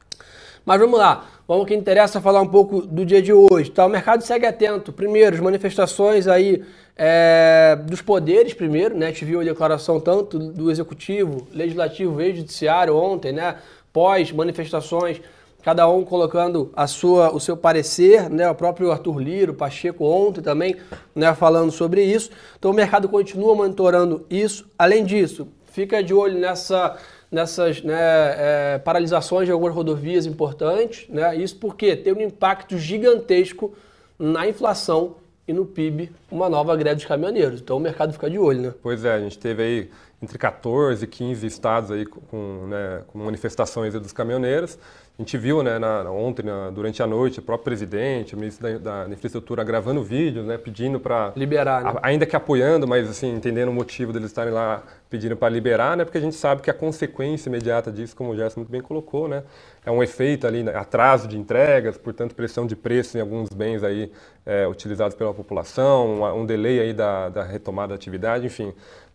Mas 0.66 0.80
vamos 0.80 0.98
lá, 0.98 1.26
vamos 1.46 1.68
que 1.68 1.76
interessa 1.76 2.22
falar 2.22 2.42
um 2.42 2.48
pouco 2.48 2.82
do 2.82 3.06
dia 3.06 3.22
de 3.22 3.34
hoje. 3.34 3.70
Tá? 3.70 3.86
O 3.86 3.90
mercado 3.90 4.24
segue 4.24 4.46
atento. 4.46 4.94
Primeiro, 4.94 5.36
as 5.36 5.42
manifestações 5.42 6.26
aí 6.28 6.64
é, 6.96 7.78
dos 7.84 8.02
poderes, 8.02 8.54
primeiro, 8.54 8.96
né? 8.96 9.08
A 9.08 9.10
gente 9.10 9.26
viu 9.26 9.42
a 9.42 9.44
declaração 9.44 10.00
tanto 10.00 10.40
do 10.40 10.72
Executivo, 10.72 11.48
Legislativo 11.52 12.22
e 12.22 12.34
Judiciário 12.34 12.96
ontem, 12.96 13.34
né? 13.34 13.58
Pós 13.92 14.32
manifestações, 14.32 15.20
cada 15.62 15.88
um 15.90 16.06
colocando 16.06 16.72
a 16.76 16.88
sua, 16.88 17.34
o 17.34 17.40
seu 17.40 17.58
parecer, 17.58 18.30
né? 18.30 18.50
O 18.50 18.56
próprio 18.56 18.92
Arthur 18.92 19.20
Liro, 19.20 19.54
Pacheco 19.54 20.06
ontem 20.06 20.42
também, 20.42 20.78
né? 21.14 21.34
Falando 21.34 21.72
sobre 21.72 22.04
isso. 22.04 22.30
Então 22.58 22.72
o 22.72 22.74
mercado 22.74 23.10
continua 23.10 23.54
monitorando 23.54 24.26
isso. 24.30 24.66
Além 24.80 25.04
disso, 25.04 25.48
fica 25.66 26.02
de 26.02 26.14
olho 26.14 26.40
nessa 26.40 26.98
nessas 27.34 27.82
né, 27.82 27.96
é, 27.98 28.78
paralisações 28.78 29.48
de 29.48 29.52
algumas 29.52 29.74
rodovias 29.74 30.28
importantes. 30.28 31.10
Né? 31.10 31.36
Isso 31.36 31.58
porque 31.58 31.96
tem 31.96 32.14
um 32.14 32.22
impacto 32.22 32.78
gigantesco 32.78 33.74
na 34.20 34.48
inflação 34.48 35.16
e 35.48 35.54
no 35.54 35.66
PIB 35.66 36.12
uma 36.32 36.50
nova 36.50 36.76
greve 36.76 36.96
dos 36.96 37.06
caminhoneiros. 37.06 37.62
Então 37.62 37.78
o 37.78 37.80
mercado 37.80 38.14
fica 38.14 38.30
de 38.30 38.38
olho, 38.38 38.62
né? 38.62 38.74
Pois 38.82 39.04
é, 39.04 39.14
a 39.14 39.20
gente 39.20 39.38
teve 39.38 39.64
aí 39.64 39.90
entre 40.22 40.38
14 40.38 41.04
e 41.04 41.08
15 41.08 41.46
estados 41.46 41.92
aí 41.92 42.06
com, 42.06 42.68
né, 42.68 43.02
com 43.08 43.20
manifestações 43.20 43.94
dos 43.94 44.14
caminhoneiros. 44.14 44.80
A 45.20 45.22
gente 45.22 45.38
viu 45.38 45.62
né, 45.62 45.78
na, 45.78 46.10
ontem, 46.10 46.44
na, 46.44 46.72
durante 46.72 47.04
a 47.04 47.06
noite, 47.06 47.38
o 47.40 47.42
próprio 47.44 47.66
presidente, 47.66 48.34
o 48.34 48.38
ministro 48.38 48.80
da, 48.80 49.06
da 49.06 49.14
Infraestrutura 49.14 49.64
gravando 49.64 50.02
vídeos, 50.02 50.44
né, 50.44 50.58
pedindo 50.58 51.00
para... 51.00 51.34
Liberar, 51.36 51.84
né? 51.84 51.92
a, 52.02 52.08
Ainda 52.08 52.26
que 52.26 52.36
apoiando, 52.36 52.88
mas 52.88 53.08
assim, 53.08 53.32
entendendo 53.32 53.70
o 53.70 53.74
motivo 53.74 54.12
deles 54.12 54.30
estarem 54.30 54.52
lá 54.52 54.82
pedindo 55.12 55.36
para 55.36 55.50
liberar, 55.50 55.96
né, 55.96 56.04
porque 56.04 56.18
a 56.18 56.22
gente 56.22 56.36
sabe 56.36 56.64
que 56.64 56.72
a 56.72 56.74
consequência 56.74 57.48
imediata 57.48 57.92
disso, 57.92 58.16
como 58.16 58.32
o 58.32 58.36
Gerson 58.36 58.62
muito 58.62 58.72
bem 58.72 58.82
colocou, 58.82 59.28
né, 59.28 59.44
é 59.86 59.92
um 59.92 60.02
efeito 60.02 60.48
ali, 60.48 60.64
né, 60.64 60.76
atraso 60.76 61.28
de 61.28 61.38
entregas, 61.38 61.96
portanto 61.96 62.34
pressão 62.34 62.66
de 62.66 62.76
preço 62.76 63.16
em 63.16 63.22
alguns 63.22 63.50
bens 63.50 63.84
aí 63.84 64.12
é, 64.46 64.68
utilizados 64.68 65.16
pela 65.16 65.34
população, 65.34 66.22
um, 66.22 66.42
um 66.42 66.46
delay 66.46 66.80
aí 66.80 66.94
da, 66.94 67.30
da 67.30 67.44
retomada 67.44 67.90
da 67.90 67.96
atividade, 67.96 68.46
enfim 68.46 68.74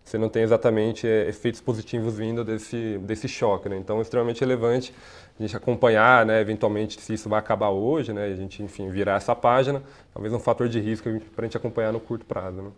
você 0.08 0.16
não 0.16 0.28
tem 0.28 0.42
exatamente 0.42 1.06
é, 1.06 1.28
efeitos 1.28 1.60
positivos 1.60 2.16
vindo 2.16 2.42
desse, 2.42 2.98
desse 3.02 3.28
choque. 3.28 3.68
Né? 3.68 3.76
Então, 3.76 3.98
é 3.98 4.02
extremamente 4.02 4.40
relevante 4.40 4.92
a 5.38 5.42
gente 5.42 5.56
acompanhar, 5.56 6.26
né, 6.26 6.40
eventualmente, 6.40 7.00
se 7.00 7.14
isso 7.14 7.28
vai 7.28 7.38
acabar 7.38 7.68
hoje, 7.68 8.12
né, 8.12 8.24
a 8.24 8.34
gente, 8.34 8.60
enfim, 8.60 8.88
virar 8.90 9.16
essa 9.16 9.36
página, 9.36 9.80
talvez 10.12 10.34
um 10.34 10.40
fator 10.40 10.68
de 10.68 10.80
risco 10.80 11.08
para 11.36 11.44
a 11.44 11.46
gente 11.46 11.56
acompanhar 11.56 11.92
no 11.92 12.00
curto 12.00 12.26
prazo. 12.26 12.60
Né? 12.60 12.70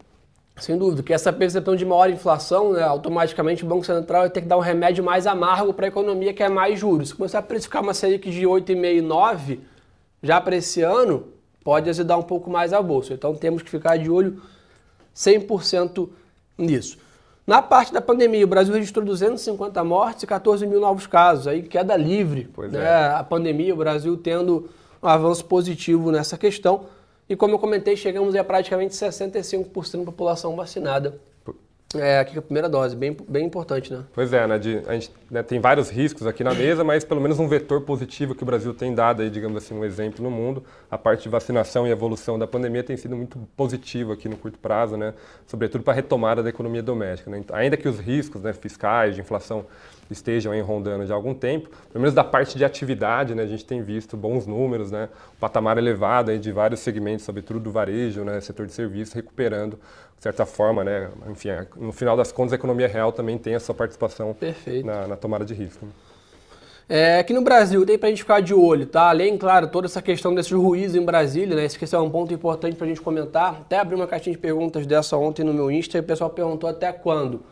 Sem 0.57 0.77
dúvida, 0.77 1.03
que 1.03 1.11
essa 1.11 1.33
percepção 1.33 1.75
de 1.75 1.87
maior 1.87 2.11
inflação, 2.11 2.75
né, 2.75 2.83
automaticamente 2.83 3.65
o 3.65 3.67
Banco 3.67 3.87
Central 3.87 4.23
vai 4.23 4.31
ter 4.31 4.43
que 4.43 4.47
dar 4.47 4.59
um 4.59 4.61
remédio 4.61 5.03
mais 5.03 5.27
amargo 5.27 5.73
para 5.73 5.87
a 5.87 5.89
economia, 5.89 6.35
que 6.35 6.43
é 6.43 6.51
mais 6.51 6.79
juros. 6.79 7.09
Se 7.09 7.15
começar 7.15 7.39
a 7.39 7.43
precificar 7.43 7.83
uma 7.83 7.95
Selic 7.95 8.31
de 8.31 8.43
8,5, 8.43 9.01
9, 9.01 9.61
já 10.23 10.39
para 10.39 10.57
esse 10.57 10.83
ano, 10.83 11.29
pode 11.65 11.89
azedar 11.89 12.19
um 12.19 12.23
pouco 12.23 12.51
mais 12.51 12.73
a 12.73 12.83
bolsa. 12.83 13.15
Então 13.15 13.35
temos 13.35 13.63
que 13.63 13.71
ficar 13.71 13.97
de 13.97 14.11
olho 14.11 14.41
100% 15.15 16.09
nisso. 16.57 16.99
Na 17.47 17.61
parte 17.61 17.93
da 17.93 18.01
pandemia, 18.01 18.45
o 18.45 18.49
Brasil 18.49 18.73
registrou 18.73 19.05
250 19.05 19.83
mortes 19.83 20.23
e 20.23 20.27
14 20.27 20.67
mil 20.67 20.79
novos 20.79 21.07
casos, 21.07 21.49
aí 21.49 21.63
queda 21.63 21.97
livre. 21.97 22.49
Pois 22.53 22.71
né? 22.71 22.85
é. 22.85 23.15
A 23.15 23.25
pandemia, 23.25 23.75
o 23.75 23.77
Brasil 23.77 24.17
tendo 24.17 24.69
um 25.03 25.09
avanço 25.09 25.45
positivo 25.45 26.13
nessa 26.13 26.39
questão. 26.39 26.87
E 27.29 27.35
como 27.35 27.55
eu 27.55 27.59
comentei, 27.59 27.97
chegamos 27.97 28.35
a 28.35 28.45
praticamente 28.45 28.95
65% 28.95 29.99
da 29.99 30.05
população 30.05 30.55
vacinada 30.55 31.19
É, 31.93 32.21
aqui 32.21 32.37
é 32.37 32.39
a 32.39 32.43
primeira 32.43 32.69
dose, 32.69 32.95
bem, 32.95 33.17
bem 33.29 33.45
importante, 33.45 33.93
né? 33.93 34.05
Pois 34.13 34.33
é, 34.33 34.47
né? 34.47 34.59
De, 34.61 34.81
a 34.87 34.93
gente 34.93 35.11
né, 35.29 35.43
tem 35.43 35.59
vários 35.59 35.91
riscos 35.91 36.25
aqui 36.25 36.45
na 36.45 36.55
mesa, 36.55 36.85
mas 36.85 37.03
pelo 37.03 37.21
menos 37.21 37.41
um 37.41 37.49
vetor 37.49 37.81
positivo 37.81 38.33
que 38.33 38.45
o 38.45 38.47
Brasil 38.47 38.73
tem 38.73 38.95
dado 38.95 39.23
aí, 39.23 39.29
digamos 39.29 39.57
assim, 39.57 39.75
um 39.75 39.85
exemplo 39.85 40.23
no 40.23 40.31
mundo. 40.31 40.63
A 40.89 40.97
parte 40.97 41.25
de 41.25 41.29
vacinação 41.29 41.89
e 41.89 41.91
evolução 41.91 42.39
da 42.39 42.47
pandemia 42.47 42.85
tem 42.85 42.97
sido 42.97 43.17
muito 43.17 43.39
positivo 43.57 44.13
aqui 44.13 44.29
no 44.29 44.37
curto 44.37 44.57
prazo, 44.57 44.97
né? 44.97 45.15
Sobretudo 45.49 45.83
para 45.83 45.93
a 45.93 45.97
retomada 45.97 46.45
da 46.45 46.49
economia 46.49 46.81
doméstica. 46.83 47.29
Né? 47.29 47.39
Então, 47.39 47.57
ainda 47.57 47.77
que 47.77 47.89
os 47.89 47.99
riscos 47.99 48.41
né, 48.41 48.53
fiscais, 48.53 49.17
de 49.17 49.21
inflação 49.21 49.67
estejam 50.11 50.53
aí 50.53 50.61
rondando 50.61 51.07
já 51.07 51.15
há 51.15 51.17
algum 51.17 51.35
tempo, 51.35 51.69
pelo 51.93 52.03
menos 52.03 52.15
da 52.15 52.25
parte 52.25 52.59
de 52.59 52.65
atividade, 52.65 53.35
né, 53.35 53.43
a 53.43 53.47
gente 53.47 53.65
tem 53.65 53.83
visto 53.83 54.17
bons 54.17 54.47
números, 54.47 54.91
né, 54.91 55.09
um 55.37 55.41
patamar 55.41 55.79
elevado 55.79 56.31
aí 56.31 56.39
de 56.39 56.51
vários 56.51 56.81
segmentos, 56.81 57.25
sobretudo 57.25 57.61
do 57.61 57.71
varejo, 57.71 58.25
né, 58.25 58.41
setor 58.41 58.67
de 58.67 58.73
serviços, 58.73 59.15
recuperando, 59.15 59.79
de 60.17 60.23
certa 60.23 60.45
forma, 60.45 60.85
né, 60.85 61.11
enfim, 61.29 61.49
no 61.77 61.93
final 61.93 62.17
das 62.17 62.33
contas, 62.33 62.53
a 62.53 62.57
economia 62.57 62.89
real 62.89 63.13
também 63.13 63.39
tem 63.39 63.55
a 63.55 63.61
sua 63.61 63.75
participação 63.75 64.37
na, 64.85 65.07
na, 65.07 65.17
tomada 65.17 65.45
de 65.45 65.55
risco. 65.55 65.87
Né. 65.87 65.93
É, 66.93 67.21
aqui 67.21 67.33
no 67.33 67.41
Brasil, 67.41 67.87
tem 67.87 67.97
para 67.97 68.09
a 68.09 68.11
gente 68.11 68.23
ficar 68.23 68.43
de 68.43 68.53
olho, 68.53 68.85
tá? 68.85 69.11
Além, 69.11 69.39
claro, 69.39 69.69
toda 69.69 69.87
essa 69.87 70.03
questão 70.03 70.35
desses 70.35 70.51
ruídos 70.51 70.97
em 70.97 71.05
Brasília, 71.05 71.55
né? 71.55 71.65
Esse 71.65 71.95
é 71.95 71.99
um 72.01 72.11
ponto 72.11 72.35
importante 72.35 72.75
para 72.75 72.85
a 72.85 72.89
gente 72.89 73.01
comentar. 73.01 73.59
Até 73.61 73.79
abri 73.79 73.95
uma 73.95 74.09
caixinha 74.09 74.35
de 74.35 74.41
perguntas 74.41 74.85
dessa 74.89 75.17
ontem 75.17 75.45
no 75.45 75.55
meu 75.55 75.71
Insta 75.71 75.99
e 75.99 76.01
o 76.01 76.03
pessoal 76.03 76.31
perguntou 76.31 76.69
até 76.69 76.93
quando 76.93 77.45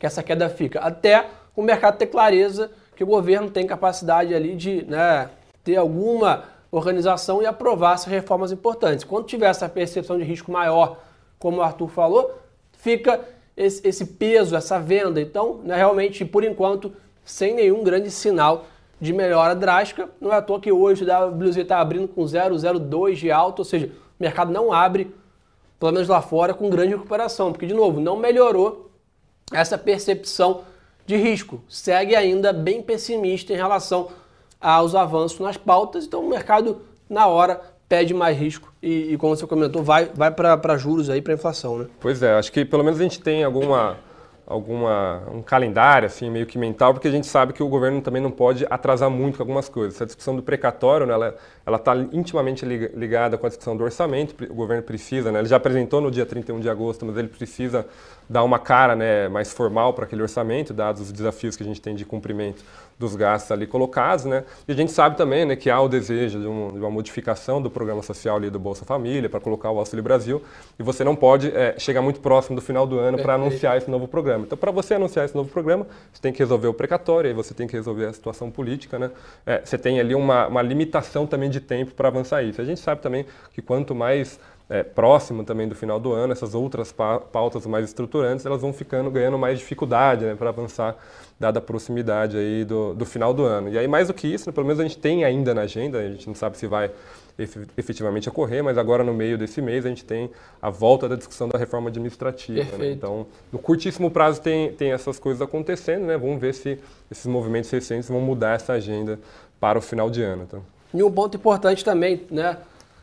que 0.00 0.06
essa 0.06 0.20
queda 0.20 0.50
fica. 0.50 0.80
Até 0.80 1.26
o 1.54 1.62
mercado 1.62 1.98
ter 1.98 2.06
clareza 2.06 2.70
que 2.96 3.04
o 3.04 3.06
governo 3.06 3.50
tem 3.50 3.66
capacidade 3.66 4.34
ali 4.34 4.54
de 4.54 4.84
né, 4.84 5.30
ter 5.64 5.76
alguma 5.76 6.44
organização 6.70 7.42
e 7.42 7.46
aprovar 7.46 7.94
essas 7.94 8.06
reformas 8.06 8.52
importantes. 8.52 9.04
Quando 9.04 9.26
tiver 9.26 9.46
essa 9.46 9.68
percepção 9.68 10.16
de 10.16 10.24
risco 10.24 10.50
maior, 10.50 10.98
como 11.38 11.58
o 11.58 11.62
Arthur 11.62 11.88
falou, 11.88 12.38
fica 12.78 13.20
esse, 13.56 13.86
esse 13.86 14.04
peso, 14.06 14.56
essa 14.56 14.78
venda. 14.78 15.20
Então, 15.20 15.60
né, 15.62 15.76
realmente, 15.76 16.24
por 16.24 16.44
enquanto, 16.44 16.92
sem 17.24 17.54
nenhum 17.54 17.82
grande 17.84 18.10
sinal 18.10 18.64
de 19.00 19.12
melhora 19.12 19.54
drástica. 19.54 20.08
Não 20.20 20.32
é 20.32 20.36
à 20.36 20.42
toa 20.42 20.60
que 20.60 20.70
hoje 20.70 21.08
a 21.10 21.26
WZ 21.26 21.56
está 21.56 21.80
abrindo 21.80 22.08
com 22.08 22.22
0,02 22.22 23.14
de 23.14 23.30
alta, 23.30 23.60
ou 23.60 23.64
seja, 23.64 23.86
o 23.86 24.22
mercado 24.22 24.52
não 24.52 24.72
abre, 24.72 25.12
pelo 25.78 25.92
menos 25.92 26.08
lá 26.08 26.22
fora, 26.22 26.54
com 26.54 26.70
grande 26.70 26.94
recuperação, 26.94 27.52
porque, 27.52 27.66
de 27.66 27.74
novo, 27.74 28.00
não 28.00 28.16
melhorou 28.16 28.90
essa 29.52 29.76
percepção 29.76 30.62
de 31.12 31.22
risco. 31.22 31.62
Segue 31.68 32.16
ainda 32.16 32.52
bem 32.52 32.82
pessimista 32.82 33.52
em 33.52 33.56
relação 33.56 34.08
aos 34.60 34.94
avanços 34.94 35.40
nas 35.40 35.56
pautas, 35.56 36.06
então 36.06 36.24
o 36.24 36.28
mercado, 36.28 36.80
na 37.08 37.26
hora, 37.26 37.60
pede 37.88 38.14
mais 38.14 38.38
risco 38.38 38.72
e, 38.82 39.12
e 39.12 39.16
como 39.18 39.36
você 39.36 39.46
comentou, 39.46 39.82
vai, 39.82 40.06
vai 40.14 40.30
para 40.30 40.78
juros 40.78 41.10
aí, 41.10 41.20
para 41.20 41.34
inflação, 41.34 41.78
né? 41.78 41.86
Pois 42.00 42.22
é, 42.22 42.32
acho 42.34 42.50
que 42.50 42.64
pelo 42.64 42.82
menos 42.82 42.98
a 42.98 43.02
gente 43.02 43.20
tem 43.20 43.44
alguma 43.44 43.98
alguma 44.52 45.22
um 45.32 45.42
calendário 45.42 46.06
assim 46.06 46.30
meio 46.30 46.46
que 46.46 46.58
mental 46.58 46.92
porque 46.92 47.08
a 47.08 47.10
gente 47.10 47.26
sabe 47.26 47.52
que 47.52 47.62
o 47.62 47.68
governo 47.68 48.00
também 48.00 48.20
não 48.22 48.30
pode 48.30 48.66
atrasar 48.68 49.10
muito 49.10 49.40
algumas 49.40 49.68
coisas. 49.68 49.94
Essa 49.94 50.06
discussão 50.06 50.36
do 50.36 50.42
precatório 50.42 51.06
né, 51.06 51.14
ela 51.14 51.36
ela 51.64 51.76
está 51.76 51.96
intimamente 52.12 52.64
ligada 52.64 53.38
com 53.38 53.46
a 53.46 53.48
discussão 53.48 53.76
do 53.76 53.84
orçamento 53.84 54.34
o 54.50 54.54
governo 54.54 54.82
precisa 54.82 55.32
né 55.32 55.38
ele 55.38 55.48
já 55.48 55.56
apresentou 55.56 56.00
no 56.00 56.10
dia 56.10 56.26
31 56.26 56.60
de 56.60 56.68
agosto 56.68 57.06
mas 57.06 57.16
ele 57.16 57.28
precisa 57.28 57.86
dar 58.28 58.42
uma 58.44 58.58
cara 58.58 58.96
né, 58.96 59.28
mais 59.28 59.52
formal 59.52 59.92
para 59.92 60.04
aquele 60.04 60.22
orçamento, 60.22 60.72
dados 60.72 61.02
os 61.02 61.12
desafios 61.12 61.56
que 61.56 61.62
a 61.62 61.66
gente 61.66 61.80
tem 61.80 61.94
de 61.94 62.04
cumprimento 62.04 62.64
dos 63.02 63.16
gastos 63.16 63.50
ali 63.50 63.66
colocados, 63.66 64.24
né? 64.24 64.44
E 64.66 64.72
a 64.72 64.74
gente 64.74 64.92
sabe 64.92 65.16
também, 65.16 65.44
né, 65.44 65.56
que 65.56 65.68
há 65.68 65.80
o 65.80 65.88
desejo 65.88 66.40
de, 66.40 66.46
um, 66.46 66.68
de 66.72 66.78
uma 66.78 66.90
modificação 66.90 67.60
do 67.60 67.70
programa 67.70 68.02
social 68.02 68.36
ali 68.36 68.48
do 68.48 68.58
Bolsa 68.58 68.84
Família 68.84 69.28
para 69.28 69.40
colocar 69.40 69.70
o 69.70 69.78
Auxílio 69.78 70.02
Brasil, 70.02 70.42
e 70.78 70.82
você 70.82 71.04
não 71.04 71.14
pode 71.14 71.48
é, 71.48 71.74
chegar 71.78 72.00
muito 72.00 72.20
próximo 72.20 72.56
do 72.56 72.62
final 72.62 72.86
do 72.86 72.98
ano 72.98 73.18
para 73.18 73.34
anunciar 73.34 73.76
esse 73.76 73.90
novo 73.90 74.06
programa. 74.06 74.44
Então, 74.44 74.56
para 74.56 74.70
você 74.70 74.94
anunciar 74.94 75.24
esse 75.24 75.34
novo 75.34 75.50
programa, 75.50 75.86
você 76.12 76.22
tem 76.22 76.32
que 76.32 76.38
resolver 76.38 76.68
o 76.68 76.74
precatório, 76.74 77.28
aí 77.28 77.34
você 77.34 77.52
tem 77.52 77.66
que 77.66 77.74
resolver 77.74 78.06
a 78.06 78.12
situação 78.12 78.50
política, 78.50 78.98
né? 78.98 79.10
É, 79.44 79.60
você 79.64 79.76
tem 79.76 80.00
ali 80.00 80.14
uma, 80.14 80.46
uma 80.46 80.62
limitação 80.62 81.26
também 81.26 81.50
de 81.50 81.60
tempo 81.60 81.92
para 81.94 82.08
avançar 82.08 82.42
isso. 82.42 82.60
A 82.60 82.64
gente 82.64 82.80
sabe 82.80 83.00
também 83.00 83.26
que 83.52 83.60
quanto 83.60 83.94
mais 83.94 84.38
é, 84.72 84.82
próximo 84.82 85.44
também 85.44 85.68
do 85.68 85.74
final 85.74 86.00
do 86.00 86.14
ano, 86.14 86.32
essas 86.32 86.54
outras 86.54 86.90
pautas 86.90 87.66
mais 87.66 87.84
estruturantes, 87.84 88.46
elas 88.46 88.62
vão 88.62 88.72
ficando, 88.72 89.10
ganhando 89.10 89.36
mais 89.36 89.58
dificuldade 89.58 90.24
né, 90.24 90.34
para 90.34 90.48
avançar, 90.48 90.96
dada 91.38 91.58
a 91.58 91.62
proximidade 91.62 92.38
aí 92.38 92.64
do, 92.64 92.94
do 92.94 93.04
final 93.04 93.34
do 93.34 93.44
ano. 93.44 93.68
E 93.68 93.76
aí, 93.78 93.86
mais 93.86 94.08
do 94.08 94.14
que 94.14 94.26
isso, 94.26 94.48
né, 94.48 94.52
pelo 94.52 94.66
menos 94.66 94.80
a 94.80 94.82
gente 94.82 94.96
tem 94.96 95.26
ainda 95.26 95.52
na 95.52 95.60
agenda, 95.62 95.98
a 95.98 96.08
gente 96.08 96.26
não 96.26 96.34
sabe 96.34 96.56
se 96.56 96.66
vai 96.66 96.90
efetivamente 97.76 98.30
ocorrer, 98.30 98.64
mas 98.64 98.78
agora 98.78 99.04
no 99.04 99.12
meio 99.12 99.36
desse 99.36 99.60
mês 99.60 99.84
a 99.84 99.90
gente 99.90 100.06
tem 100.06 100.30
a 100.60 100.70
volta 100.70 101.06
da 101.06 101.16
discussão 101.16 101.50
da 101.50 101.58
reforma 101.58 101.90
administrativa. 101.90 102.78
Né? 102.78 102.92
Então, 102.92 103.26
no 103.52 103.58
curtíssimo 103.58 104.10
prazo 104.10 104.40
tem, 104.40 104.72
tem 104.72 104.92
essas 104.92 105.18
coisas 105.18 105.42
acontecendo, 105.42 106.06
né? 106.06 106.16
Vamos 106.16 106.40
ver 106.40 106.54
se 106.54 106.78
esses 107.10 107.26
movimentos 107.26 107.70
recentes 107.70 108.08
vão 108.08 108.20
mudar 108.20 108.56
essa 108.56 108.74
agenda 108.74 109.18
para 109.58 109.78
o 109.78 109.82
final 109.82 110.10
de 110.10 110.22
ano. 110.22 110.44
Então. 110.44 110.62
E 110.92 111.02
um 111.02 111.10
ponto 111.10 111.36
importante 111.36 111.84
também, 111.84 112.22
né? 112.30 112.58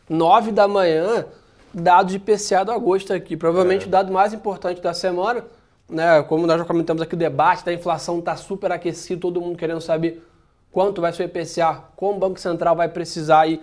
Nove 0.08 0.52
da 0.52 0.66
manhã, 0.68 1.26
dados 1.72 2.12
de 2.12 2.18
PCA 2.18 2.64
do 2.64 2.72
agosto 2.72 3.12
aqui. 3.12 3.36
Provavelmente 3.36 3.84
é. 3.84 3.88
o 3.88 3.90
dado 3.90 4.12
mais 4.12 4.32
importante 4.32 4.80
da 4.80 4.92
semana, 4.92 5.44
né? 5.88 6.22
Como 6.22 6.46
nós 6.46 6.58
já 6.58 6.64
comentamos 6.64 7.02
aqui, 7.02 7.14
o 7.14 7.18
debate 7.18 7.64
da 7.64 7.72
inflação 7.72 8.18
está 8.18 8.36
super 8.36 8.72
aquecido, 8.72 9.20
todo 9.20 9.40
mundo 9.40 9.56
querendo 9.56 9.80
saber 9.80 10.26
quanto 10.72 11.00
vai 11.00 11.12
ser 11.12 11.24
o 11.24 11.26
IPCA, 11.26 11.84
como 11.96 12.16
o 12.16 12.18
Banco 12.20 12.38
Central 12.38 12.76
vai 12.76 12.88
precisar 12.88 13.40
aí 13.40 13.60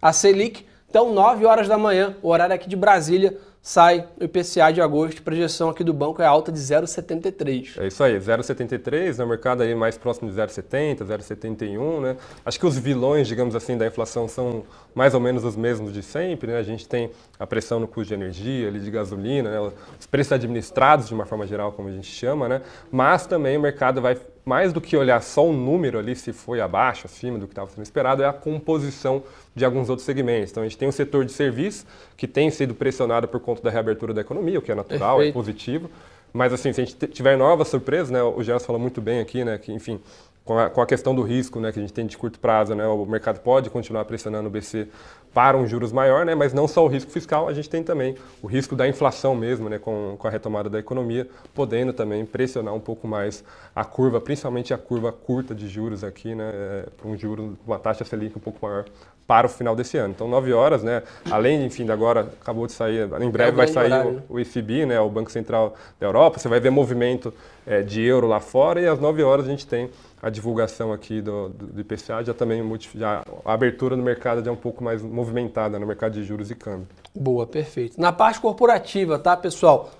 a 0.00 0.12
Selic. 0.12 0.66
Então, 0.88 1.12
9 1.12 1.44
horas 1.44 1.66
da 1.66 1.76
manhã, 1.76 2.16
o 2.22 2.28
horário 2.28 2.54
aqui 2.54 2.68
de 2.68 2.76
Brasília, 2.76 3.36
sai 3.64 4.06
o 4.20 4.24
IPCA 4.24 4.70
de 4.74 4.82
agosto. 4.82 5.22
Projeção 5.22 5.70
aqui 5.70 5.82
do 5.82 5.94
banco 5.94 6.20
é 6.20 6.26
alta 6.26 6.52
de 6.52 6.58
0,73. 6.60 7.80
É 7.80 7.86
isso 7.86 8.04
aí, 8.04 8.18
0,73, 8.18 9.16
no 9.16 9.26
mercado 9.26 9.62
aí 9.62 9.74
mais 9.74 9.96
próximo 9.96 10.30
de 10.30 10.36
0,70, 10.36 10.98
0,71, 10.98 12.00
né? 12.02 12.16
Acho 12.44 12.60
que 12.60 12.66
os 12.66 12.76
vilões, 12.76 13.26
digamos 13.26 13.56
assim, 13.56 13.78
da 13.78 13.86
inflação 13.86 14.28
são 14.28 14.64
mais 14.94 15.14
ou 15.14 15.20
menos 15.20 15.44
os 15.44 15.56
mesmos 15.56 15.94
de 15.94 16.02
sempre, 16.02 16.52
né? 16.52 16.58
A 16.58 16.62
gente 16.62 16.86
tem 16.86 17.10
a 17.38 17.46
pressão 17.46 17.80
no 17.80 17.88
custo 17.88 18.08
de 18.08 18.14
energia, 18.14 18.68
ali 18.68 18.80
de 18.80 18.90
gasolina, 18.90 19.50
né? 19.50 19.72
os 19.98 20.06
preços 20.06 20.34
administrados 20.34 21.08
de 21.08 21.14
uma 21.14 21.24
forma 21.24 21.46
geral, 21.46 21.72
como 21.72 21.88
a 21.88 21.92
gente 21.92 22.06
chama, 22.06 22.46
né? 22.46 22.60
Mas 22.92 23.26
também 23.26 23.56
o 23.56 23.60
mercado 23.60 24.02
vai 24.02 24.18
mais 24.44 24.72
do 24.72 24.80
que 24.80 24.96
olhar 24.96 25.22
só 25.22 25.46
um 25.46 25.52
número 25.52 25.98
ali, 25.98 26.14
se 26.14 26.32
foi 26.32 26.60
abaixo, 26.60 27.06
acima 27.06 27.38
do 27.38 27.46
que 27.46 27.52
estava 27.52 27.70
sendo 27.70 27.82
esperado, 27.82 28.22
é 28.22 28.26
a 28.26 28.32
composição 28.32 29.22
de 29.54 29.64
alguns 29.64 29.88
outros 29.88 30.04
segmentos. 30.04 30.50
Então 30.50 30.62
a 30.62 30.66
gente 30.66 30.76
tem 30.76 30.86
o 30.86 30.92
setor 30.92 31.24
de 31.24 31.32
serviços, 31.32 31.86
que 32.16 32.28
tem 32.28 32.50
sido 32.50 32.74
pressionado 32.74 33.26
por 33.26 33.40
conta 33.40 33.53
da 33.62 33.70
reabertura 33.70 34.12
da 34.12 34.20
economia, 34.20 34.58
o 34.58 34.62
que 34.62 34.72
é 34.72 34.74
natural, 34.74 35.16
é 35.16 35.24
Perfeito. 35.24 35.38
é 35.38 35.40
positivo. 35.40 35.90
Mas 36.32 36.52
assim, 36.52 36.72
se 36.72 36.80
a 36.80 36.84
gente 36.84 37.06
tiver 37.08 37.38
novas 37.38 37.68
surpresas, 37.68 38.10
né, 38.10 38.20
o 38.22 38.42
Gerson 38.42 38.66
falou 38.66 38.80
muito 38.80 39.00
bem 39.00 39.20
aqui, 39.20 39.44
né, 39.44 39.56
que 39.56 39.72
enfim, 39.72 40.00
com 40.44 40.58
a, 40.58 40.68
com 40.68 40.80
a, 40.80 40.86
questão 40.86 41.14
do 41.14 41.22
risco 41.22 41.58
né, 41.58 41.72
que 41.72 41.78
a 41.78 41.82
gente 41.82 41.92
tem 41.92 42.06
de 42.06 42.18
curto 42.18 42.38
prazo, 42.38 42.74
né, 42.74 42.86
o 42.86 43.06
mercado 43.06 43.38
pode 43.40 43.70
continuar 43.70 44.04
pressionando 44.04 44.48
o 44.48 44.50
BC 44.50 44.88
para 45.32 45.56
um 45.56 45.66
juros 45.66 45.90
maior, 45.90 46.26
né, 46.26 46.34
mas 46.34 46.52
não 46.52 46.68
só 46.68 46.84
o 46.84 46.88
risco 46.88 47.10
fiscal, 47.10 47.48
a 47.48 47.52
gente 47.52 47.70
tem 47.70 47.82
também 47.82 48.16
o 48.42 48.46
risco 48.46 48.76
da 48.76 48.86
inflação 48.86 49.34
mesmo, 49.34 49.68
né, 49.68 49.78
com, 49.78 50.16
com 50.18 50.28
a 50.28 50.30
retomada 50.30 50.68
da 50.68 50.78
economia, 50.78 51.26
podendo 51.54 51.92
também 51.92 52.26
pressionar 52.26 52.74
um 52.74 52.80
pouco 52.80 53.08
mais 53.08 53.42
a 53.74 53.84
curva, 53.84 54.20
principalmente 54.20 54.74
a 54.74 54.78
curva 54.78 55.12
curta 55.12 55.54
de 55.54 55.68
juros 55.68 56.04
aqui, 56.04 56.34
né, 56.34 56.50
é, 56.52 56.86
para 56.96 57.08
um 57.08 57.16
juro, 57.16 57.56
uma 57.66 57.78
taxa 57.78 58.04
Selic 58.04 58.36
um 58.36 58.40
pouco 58.40 58.58
maior 58.64 58.84
para 59.26 59.46
o 59.46 59.50
final 59.50 59.74
desse 59.74 59.96
ano. 59.96 60.12
Então, 60.14 60.28
9 60.28 60.52
horas, 60.52 60.82
né? 60.82 61.02
Além, 61.30 61.64
enfim, 61.64 61.88
agora 61.90 62.20
acabou 62.40 62.66
de 62.66 62.72
sair, 62.72 63.08
em 63.20 63.30
breve 63.30 63.50
é 63.50 63.52
vai 63.52 63.68
sair 63.68 63.92
horário, 63.92 64.22
o, 64.28 64.34
o 64.34 64.40
ECB, 64.40 64.86
né? 64.86 65.00
O 65.00 65.08
Banco 65.08 65.30
Central 65.30 65.74
da 65.98 66.06
Europa. 66.06 66.38
Você 66.38 66.48
vai 66.48 66.60
ver 66.60 66.70
movimento 66.70 67.32
é, 67.66 67.82
de 67.82 68.02
euro 68.02 68.26
lá 68.26 68.40
fora 68.40 68.80
e 68.80 68.86
às 68.86 68.98
9 68.98 69.22
horas 69.22 69.46
a 69.46 69.50
gente 69.50 69.66
tem 69.66 69.90
a 70.22 70.30
divulgação 70.30 70.92
aqui 70.92 71.20
do, 71.20 71.48
do, 71.50 71.66
do 71.66 71.80
IPCA, 71.80 72.24
já 72.24 72.32
também 72.32 72.62
já, 72.94 73.22
a 73.44 73.52
abertura 73.52 73.94
no 73.94 74.02
mercado 74.02 74.42
já 74.42 74.50
é 74.50 74.52
um 74.52 74.56
pouco 74.56 74.82
mais 74.82 75.02
movimentada 75.02 75.78
no 75.78 75.86
mercado 75.86 76.12
de 76.12 76.24
juros 76.24 76.50
e 76.50 76.54
câmbio. 76.54 76.86
Boa, 77.14 77.46
perfeito. 77.46 78.00
Na 78.00 78.12
parte 78.12 78.40
corporativa, 78.40 79.18
tá, 79.18 79.36
pessoal? 79.36 79.90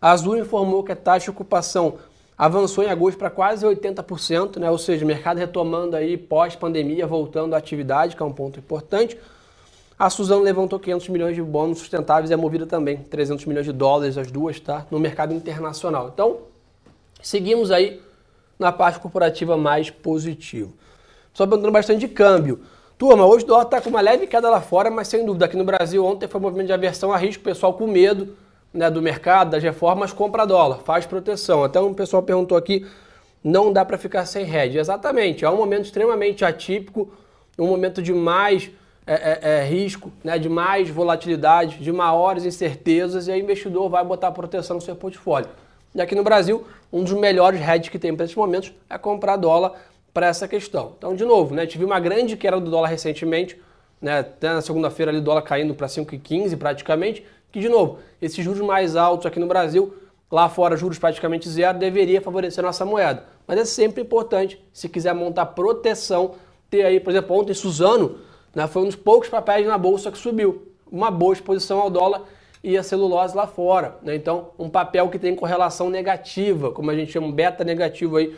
A 0.00 0.12
Azul 0.12 0.38
informou 0.38 0.82
que 0.82 0.92
a 0.92 0.96
taxa 0.96 1.24
de 1.24 1.30
ocupação 1.30 1.98
avançou 2.38 2.84
em 2.84 2.86
agosto 2.86 3.18
para 3.18 3.28
quase 3.28 3.66
80%, 3.66 4.58
né? 4.58 4.70
ou 4.70 4.78
seja, 4.78 5.04
o 5.04 5.08
mercado 5.08 5.38
retomando 5.38 5.96
aí 5.96 6.16
pós-pandemia, 6.16 7.04
voltando 7.04 7.54
à 7.54 7.58
atividade, 7.58 8.14
que 8.14 8.22
é 8.22 8.24
um 8.24 8.32
ponto 8.32 8.60
importante. 8.60 9.18
A 9.98 10.08
Suzano 10.08 10.44
levantou 10.44 10.78
500 10.78 11.08
milhões 11.08 11.34
de 11.34 11.42
bônus 11.42 11.80
sustentáveis 11.80 12.30
e 12.30 12.34
a 12.34 12.36
Movida 12.36 12.64
também, 12.64 12.98
300 12.98 13.44
milhões 13.46 13.66
de 13.66 13.72
dólares, 13.72 14.16
as 14.16 14.30
duas, 14.30 14.60
tá? 14.60 14.86
No 14.88 15.00
mercado 15.00 15.34
internacional. 15.34 16.12
Então, 16.14 16.38
seguimos 17.20 17.72
aí 17.72 18.00
na 18.56 18.70
parte 18.70 19.00
corporativa 19.00 19.56
mais 19.56 19.90
positivo. 19.90 20.72
Só 21.34 21.44
perguntando 21.44 21.72
bastante 21.72 22.00
de 22.00 22.08
câmbio. 22.08 22.60
Turma, 22.96 23.26
hoje 23.26 23.44
o 23.44 23.48
dólar 23.48 23.64
está 23.64 23.80
com 23.80 23.90
uma 23.90 24.00
leve 24.00 24.28
queda 24.28 24.48
lá 24.48 24.60
fora, 24.60 24.88
mas 24.88 25.08
sem 25.08 25.26
dúvida, 25.26 25.46
aqui 25.46 25.56
no 25.56 25.64
Brasil 25.64 26.04
ontem 26.04 26.28
foi 26.28 26.40
um 26.40 26.42
movimento 26.42 26.68
de 26.68 26.72
aversão 26.72 27.12
a 27.12 27.16
risco, 27.16 27.42
pessoal 27.42 27.74
com 27.74 27.88
medo 27.88 28.36
né, 28.72 28.90
do 28.90 29.00
mercado, 29.00 29.50
das 29.50 29.62
reformas, 29.62 30.12
compra 30.12 30.46
dólar, 30.46 30.78
faz 30.78 31.06
proteção. 31.06 31.64
Até 31.64 31.80
um 31.80 31.94
pessoal 31.94 32.22
perguntou 32.22 32.56
aqui, 32.56 32.86
não 33.42 33.72
dá 33.72 33.84
para 33.84 33.96
ficar 33.98 34.26
sem 34.26 34.44
hedge. 34.44 34.78
Exatamente, 34.78 35.44
é 35.44 35.50
um 35.50 35.56
momento 35.56 35.84
extremamente 35.84 36.44
atípico, 36.44 37.12
um 37.58 37.66
momento 37.66 38.00
de 38.02 38.12
mais 38.12 38.70
é, 39.06 39.14
é, 39.14 39.50
é, 39.58 39.64
risco, 39.64 40.12
né, 40.22 40.38
de 40.38 40.50
mais 40.50 40.90
volatilidade, 40.90 41.78
de 41.78 41.90
maiores 41.90 42.44
incertezas, 42.44 43.26
e 43.26 43.32
aí 43.32 43.40
o 43.40 43.44
investidor 43.44 43.88
vai 43.88 44.04
botar 44.04 44.30
proteção 44.32 44.76
no 44.76 44.82
seu 44.82 44.94
portfólio. 44.94 45.48
E 45.94 46.00
aqui 46.00 46.14
no 46.14 46.22
Brasil, 46.22 46.66
um 46.92 47.02
dos 47.02 47.14
melhores 47.14 47.58
hedges 47.66 47.88
que 47.88 47.98
tem 47.98 48.14
para 48.14 48.26
esses 48.26 48.36
momentos 48.36 48.70
é 48.88 48.98
comprar 48.98 49.36
dólar 49.36 49.72
para 50.12 50.26
essa 50.26 50.46
questão. 50.46 50.92
Então, 50.98 51.14
de 51.14 51.24
novo, 51.24 51.54
né, 51.54 51.66
tive 51.66 51.86
uma 51.86 51.98
grande 51.98 52.36
queda 52.36 52.60
do 52.60 52.70
dólar 52.70 52.88
recentemente, 52.88 53.58
né, 54.00 54.18
até 54.18 54.52
na 54.52 54.60
segunda-feira 54.60 55.10
ali 55.10 55.20
o 55.20 55.22
dólar 55.22 55.42
caindo 55.42 55.74
para 55.74 55.86
5,15 55.86 56.56
praticamente, 56.56 57.24
que 57.50 57.60
de 57.60 57.68
novo, 57.68 57.98
esses 58.20 58.44
juros 58.44 58.60
mais 58.60 58.96
altos 58.96 59.26
aqui 59.26 59.40
no 59.40 59.46
Brasil, 59.46 59.94
lá 60.30 60.48
fora 60.48 60.76
juros 60.76 60.98
praticamente 60.98 61.48
zero, 61.48 61.78
deveria 61.78 62.20
favorecer 62.20 62.62
nossa 62.62 62.84
moeda. 62.84 63.24
Mas 63.46 63.58
é 63.58 63.64
sempre 63.64 64.02
importante, 64.02 64.62
se 64.72 64.88
quiser 64.88 65.14
montar 65.14 65.46
proteção, 65.46 66.34
ter 66.68 66.84
aí, 66.84 67.00
por 67.00 67.10
exemplo, 67.10 67.36
ontem 67.36 67.54
Suzano 67.54 68.18
né, 68.54 68.66
foi 68.66 68.82
um 68.82 68.86
dos 68.86 68.96
poucos 68.96 69.28
papéis 69.28 69.66
na 69.66 69.78
bolsa 69.78 70.10
que 70.10 70.18
subiu. 70.18 70.68
Uma 70.90 71.10
boa 71.10 71.32
exposição 71.32 71.80
ao 71.80 71.90
dólar 71.90 72.22
e 72.62 72.76
a 72.76 72.82
celulose 72.82 73.36
lá 73.36 73.46
fora. 73.46 73.96
Né? 74.02 74.14
Então, 74.14 74.50
um 74.58 74.68
papel 74.68 75.08
que 75.08 75.18
tem 75.18 75.34
correlação 75.34 75.88
negativa, 75.90 76.70
como 76.72 76.90
a 76.90 76.94
gente 76.94 77.12
chama, 77.12 77.26
um 77.26 77.32
beta 77.32 77.64
negativo 77.64 78.16
aí, 78.16 78.34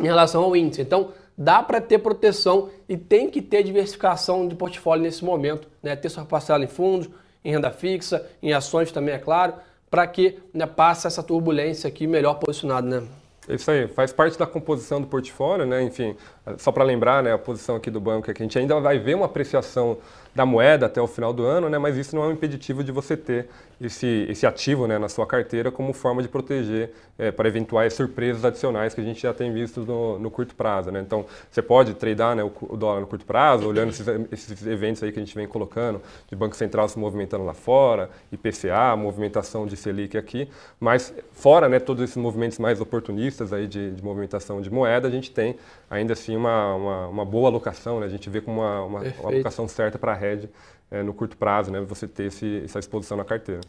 em 0.00 0.04
relação 0.04 0.44
ao 0.44 0.56
índice. 0.56 0.82
Então, 0.82 1.10
dá 1.36 1.62
para 1.62 1.80
ter 1.80 1.98
proteção 1.98 2.68
e 2.88 2.96
tem 2.96 3.30
que 3.30 3.40
ter 3.40 3.62
diversificação 3.62 4.46
de 4.46 4.54
portfólio 4.54 5.02
nesse 5.02 5.24
momento, 5.24 5.68
né? 5.82 5.96
ter 5.96 6.08
sua 6.08 6.24
parcela 6.24 6.64
em 6.64 6.68
fundos, 6.68 7.08
em 7.44 7.50
renda 7.50 7.70
fixa, 7.70 8.26
em 8.42 8.52
ações 8.52 8.90
também, 8.90 9.14
é 9.14 9.18
claro, 9.18 9.54
para 9.90 10.06
que 10.06 10.38
né, 10.52 10.66
passe 10.66 11.06
essa 11.06 11.22
turbulência 11.22 11.86
aqui 11.86 12.06
melhor 12.06 12.34
posicionado. 12.34 12.88
Né? 12.88 13.02
Isso 13.48 13.70
aí, 13.70 13.86
faz 13.86 14.12
parte 14.12 14.38
da 14.38 14.46
composição 14.46 15.00
do 15.00 15.06
portfólio, 15.06 15.66
né? 15.66 15.82
Enfim, 15.82 16.16
só 16.56 16.72
para 16.72 16.82
lembrar, 16.82 17.22
né, 17.22 17.32
a 17.32 17.38
posição 17.38 17.76
aqui 17.76 17.90
do 17.90 18.00
banco 18.00 18.30
é 18.30 18.34
que 18.34 18.42
a 18.42 18.44
gente 18.44 18.58
ainda 18.58 18.80
vai 18.80 18.98
ver 18.98 19.14
uma 19.14 19.26
apreciação 19.26 19.98
da 20.34 20.44
moeda 20.44 20.86
até 20.86 21.00
o 21.00 21.06
final 21.06 21.32
do 21.32 21.44
ano, 21.44 21.68
né, 21.68 21.78
mas 21.78 21.96
isso 21.96 22.16
não 22.16 22.24
é 22.24 22.26
um 22.26 22.32
impeditivo 22.32 22.82
de 22.82 22.90
você 22.90 23.16
ter 23.16 23.48
esse, 23.80 24.26
esse 24.28 24.46
ativo 24.46 24.86
né, 24.86 24.98
na 24.98 25.08
sua 25.08 25.26
carteira 25.26 25.70
como 25.70 25.92
forma 25.92 26.22
de 26.22 26.28
proteger 26.28 26.92
é, 27.18 27.30
para 27.30 27.48
eventuais 27.48 27.94
surpresas 27.94 28.44
adicionais 28.44 28.94
que 28.94 29.00
a 29.00 29.04
gente 29.04 29.22
já 29.22 29.32
tem 29.32 29.52
visto 29.52 29.80
no, 29.80 30.18
no 30.18 30.30
curto 30.30 30.54
prazo. 30.54 30.90
Né? 30.90 31.00
Então, 31.00 31.24
você 31.50 31.62
pode 31.62 31.94
tradear 31.94 32.34
né, 32.34 32.42
o, 32.42 32.52
o, 32.60 32.76
dólar 32.76 33.00
no 33.00 33.06
curto 33.06 33.24
prazo, 33.24 33.68
olhando 33.68 33.90
esses, 33.90 34.06
esses, 34.32 34.66
eventos 34.66 35.02
aí 35.02 35.12
que 35.12 35.18
a 35.18 35.24
gente 35.24 35.34
vem 35.34 35.46
colocando, 35.46 36.00
de 36.28 36.34
Banco 36.34 36.56
Central 36.56 36.88
se 36.88 36.98
movimentando 36.98 37.44
lá 37.44 37.54
fora, 37.54 38.10
IPCA, 38.32 38.96
movimentação 38.96 39.66
de 39.66 39.76
Selic 39.76 40.16
aqui, 40.16 40.48
mas 40.80 41.14
fora 41.32 41.68
né, 41.68 41.78
todos 41.78 42.02
esses 42.02 42.16
movimentos 42.16 42.58
mais 42.58 42.80
oportunistas 42.80 43.52
aí 43.52 43.66
de, 43.66 43.92
de 43.92 44.02
movimentação 44.02 44.60
de 44.60 44.70
moeda, 44.70 45.06
a 45.08 45.10
gente 45.10 45.30
tem 45.30 45.56
ainda 45.88 46.12
assim 46.12 46.36
uma, 46.36 46.74
uma, 46.74 47.06
uma 47.08 47.24
boa 47.24 47.48
alocação, 47.48 48.00
né? 48.00 48.06
a 48.06 48.08
gente 48.08 48.28
vê 48.28 48.40
como 48.40 48.60
uma, 48.60 48.84
uma, 48.84 49.00
uma 49.00 49.32
alocação 49.32 49.68
certa 49.68 49.98
para 49.98 50.12
a 50.12 50.14
rede 50.24 50.50
é, 50.90 51.02
no 51.02 51.12
curto 51.12 51.36
prazo, 51.36 51.70
né? 51.70 51.80
você 51.80 52.06
ter 52.06 52.24
esse, 52.24 52.62
essa 52.64 52.78
exposição 52.78 53.16
na 53.16 53.24
carteira. 53.24 53.60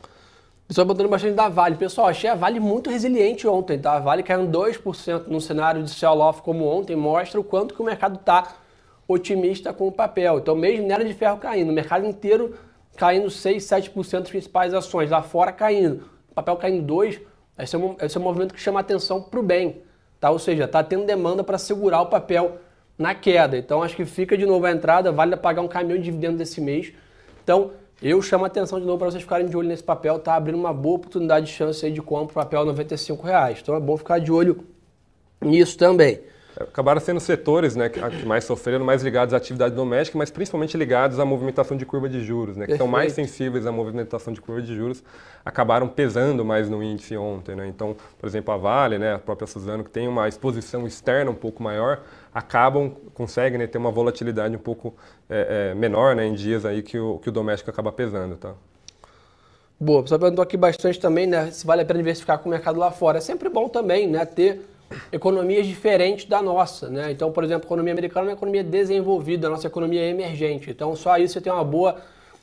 Pessoal 0.68 0.88
botando 0.88 1.10
bastante 1.10 1.36
da 1.36 1.48
Vale. 1.48 1.76
Pessoal, 1.76 2.08
achei 2.08 2.30
a 2.30 2.36
Vale 2.36 2.60
muito 2.60 2.90
resiliente 2.90 3.48
ontem, 3.48 3.78
tá? 3.78 3.94
A 3.94 4.00
Vale 4.00 4.24
caiu 4.24 4.48
2% 4.48 5.28
num 5.28 5.40
cenário 5.40 5.84
de 5.84 5.92
sell-off 5.92 6.42
como 6.42 6.66
ontem, 6.66 6.96
mostra 6.96 7.40
o 7.40 7.44
quanto 7.44 7.76
que 7.76 7.82
o 7.82 7.86
mercado 7.86 8.16
está 8.16 8.56
otimista 9.08 9.72
com 9.72 9.88
o 9.88 9.92
papel. 9.92 10.40
Então, 10.40 10.56
mesmo 10.56 10.82
minério 10.82 11.06
de 11.06 11.14
ferro 11.14 11.38
caindo, 11.38 11.70
o 11.70 11.74
mercado 11.74 12.08
inteiro 12.08 12.56
caindo 12.98 13.30
6, 13.30 13.64
7% 13.64 14.20
das 14.22 14.30
principais 14.30 14.74
ações, 14.74 15.12
lá 15.12 15.22
fora 15.22 15.52
caindo, 15.52 16.04
o 16.32 16.34
papel 16.34 16.56
caindo 16.56 16.92
2%, 16.92 17.22
esse 17.60 17.76
é 17.76 17.80
um, 17.80 17.96
esse 18.02 18.18
é 18.18 18.20
um 18.20 18.24
movimento 18.24 18.54
que 18.54 18.60
chama 18.60 18.80
atenção 18.80 19.22
para 19.22 19.40
o 19.40 19.44
bem. 19.44 19.84
Tá? 20.20 20.30
Ou 20.32 20.40
seja, 20.40 20.66
está 20.66 20.84
tendo 20.84 21.06
demanda 21.06 21.44
para 21.44 21.58
segurar 21.58 22.02
o 22.02 22.08
papel 22.08 22.58
na 22.98 23.14
queda. 23.14 23.58
Então 23.58 23.84
acho 23.84 23.96
que 23.96 24.06
fica 24.06 24.38
de 24.38 24.46
novo 24.46 24.66
a 24.66 24.72
entrada, 24.72 25.12
vale 25.12 25.36
pagar 25.38 25.62
um 25.62 25.68
caminhão 25.68 25.98
de 25.98 26.04
dividendos 26.04 26.42
esse 26.42 26.62
mês. 26.62 26.94
Então 27.44 27.72
eu 28.02 28.22
chamo 28.22 28.44
a 28.44 28.48
atenção 28.48 28.80
de 28.80 28.86
novo 28.86 28.98
para 28.98 29.12
vocês 29.12 29.24
ficarem 29.24 29.48
de 29.48 29.56
olho 29.56 29.68
nesse 29.68 29.84
papel, 29.84 30.20
tá 30.20 30.36
abrindo 30.36 30.58
uma 30.58 30.74
boa 30.74 30.96
oportunidade 30.96 31.48
de 31.48 31.52
chance 31.54 31.86
aí 31.86 31.92
de 31.92 32.02
compra, 32.02 32.34
papel 32.34 32.66
95 32.66 33.26
reais. 33.26 33.60
Então 33.62 33.76
é 33.76 33.80
bom 33.80 33.98
ficar 33.98 34.20
de 34.20 34.32
olho 34.32 34.66
nisso 35.42 35.78
também. 35.78 36.20
Acabaram 36.60 37.02
sendo 37.02 37.20
setores 37.20 37.76
né, 37.76 37.90
que 37.90 38.26
mais 38.26 38.46
sofreram, 38.46 38.86
mais 38.86 39.04
ligados 39.04 39.34
à 39.34 39.38
atividade 39.38 39.76
doméstica, 39.76 40.18
mas 40.18 40.32
principalmente 40.32 40.78
ligados 40.78 41.20
à 41.20 41.26
movimentação 41.26 41.76
de 41.76 41.86
curva 41.86 42.08
de 42.08 42.24
juros, 42.24 42.56
né, 42.56 42.66
que 42.66 42.72
estão 42.72 42.88
mais 42.88 43.12
sensíveis 43.12 43.66
à 43.66 43.72
movimentação 43.72 44.32
de 44.32 44.40
curva 44.40 44.62
de 44.62 44.74
juros, 44.74 45.04
acabaram 45.44 45.88
pesando 45.88 46.46
mais 46.46 46.70
no 46.70 46.82
índice 46.82 47.18
ontem. 47.18 47.56
Né? 47.56 47.68
Então, 47.68 47.96
por 48.18 48.26
exemplo, 48.26 48.54
a 48.54 48.58
Vale, 48.58 48.98
né, 48.98 49.16
a 49.16 49.20
própria 49.20 49.46
Suzano, 49.46 49.84
que 49.84 49.90
tem 49.90 50.08
uma 50.08 50.30
exposição 50.30 50.88
externa 50.88 51.30
um 51.30 51.36
pouco 51.36 51.62
maior, 51.62 52.04
acabam, 52.34 52.92
conseguem 53.14 53.60
né, 53.60 53.68
ter 53.68 53.78
uma 53.78 53.92
volatilidade 53.92 54.56
um 54.56 54.60
pouco 54.60 54.96
é, 55.30 55.72
é, 55.72 55.76
menor 55.76 56.16
né, 56.16 56.26
em 56.26 56.34
dias 56.34 56.66
aí 56.66 56.82
que 56.82 56.98
o, 56.98 57.20
que 57.20 57.28
o 57.28 57.32
doméstico 57.32 57.70
acaba 57.70 57.92
pesando. 57.92 58.36
Tá? 58.38 58.54
Boa, 59.78 60.00
o 60.00 60.04
pessoal 60.04 60.20
perguntou 60.20 60.42
aqui 60.42 60.56
bastante 60.56 61.00
também 61.00 61.28
né, 61.28 61.52
se 61.52 61.66
vale 61.66 61.82
a 61.82 61.86
pena 61.86 62.00
diversificar 62.00 62.40
com 62.40 62.48
o 62.48 62.52
mercado 62.52 62.80
lá 62.80 62.92
fora. 62.92 63.18
É 63.18 63.22
sempre 63.22 63.50
bom 63.50 63.68
também 63.68 64.08
né, 64.08 64.26
ter 64.26 64.62
economias 65.12 65.66
diferentes 65.66 66.26
da 66.26 66.42
nossa. 66.42 66.90
Né? 66.90 67.12
Então, 67.12 67.32
por 67.32 67.44
exemplo, 67.44 67.64
a 67.64 67.68
economia 67.68 67.94
americana 67.94 68.28
é 68.28 68.30
uma 68.30 68.38
economia 68.38 68.64
desenvolvida, 68.64 69.48
a 69.48 69.50
nossa 69.50 69.68
economia 69.68 70.02
é 70.02 70.10
emergente. 70.10 70.70
Então, 70.70 70.96
só 70.96 71.18
isso 71.18 71.34
você 71.34 71.42
tem 71.42 71.52
uma 71.52 71.64
boa 71.64 72.02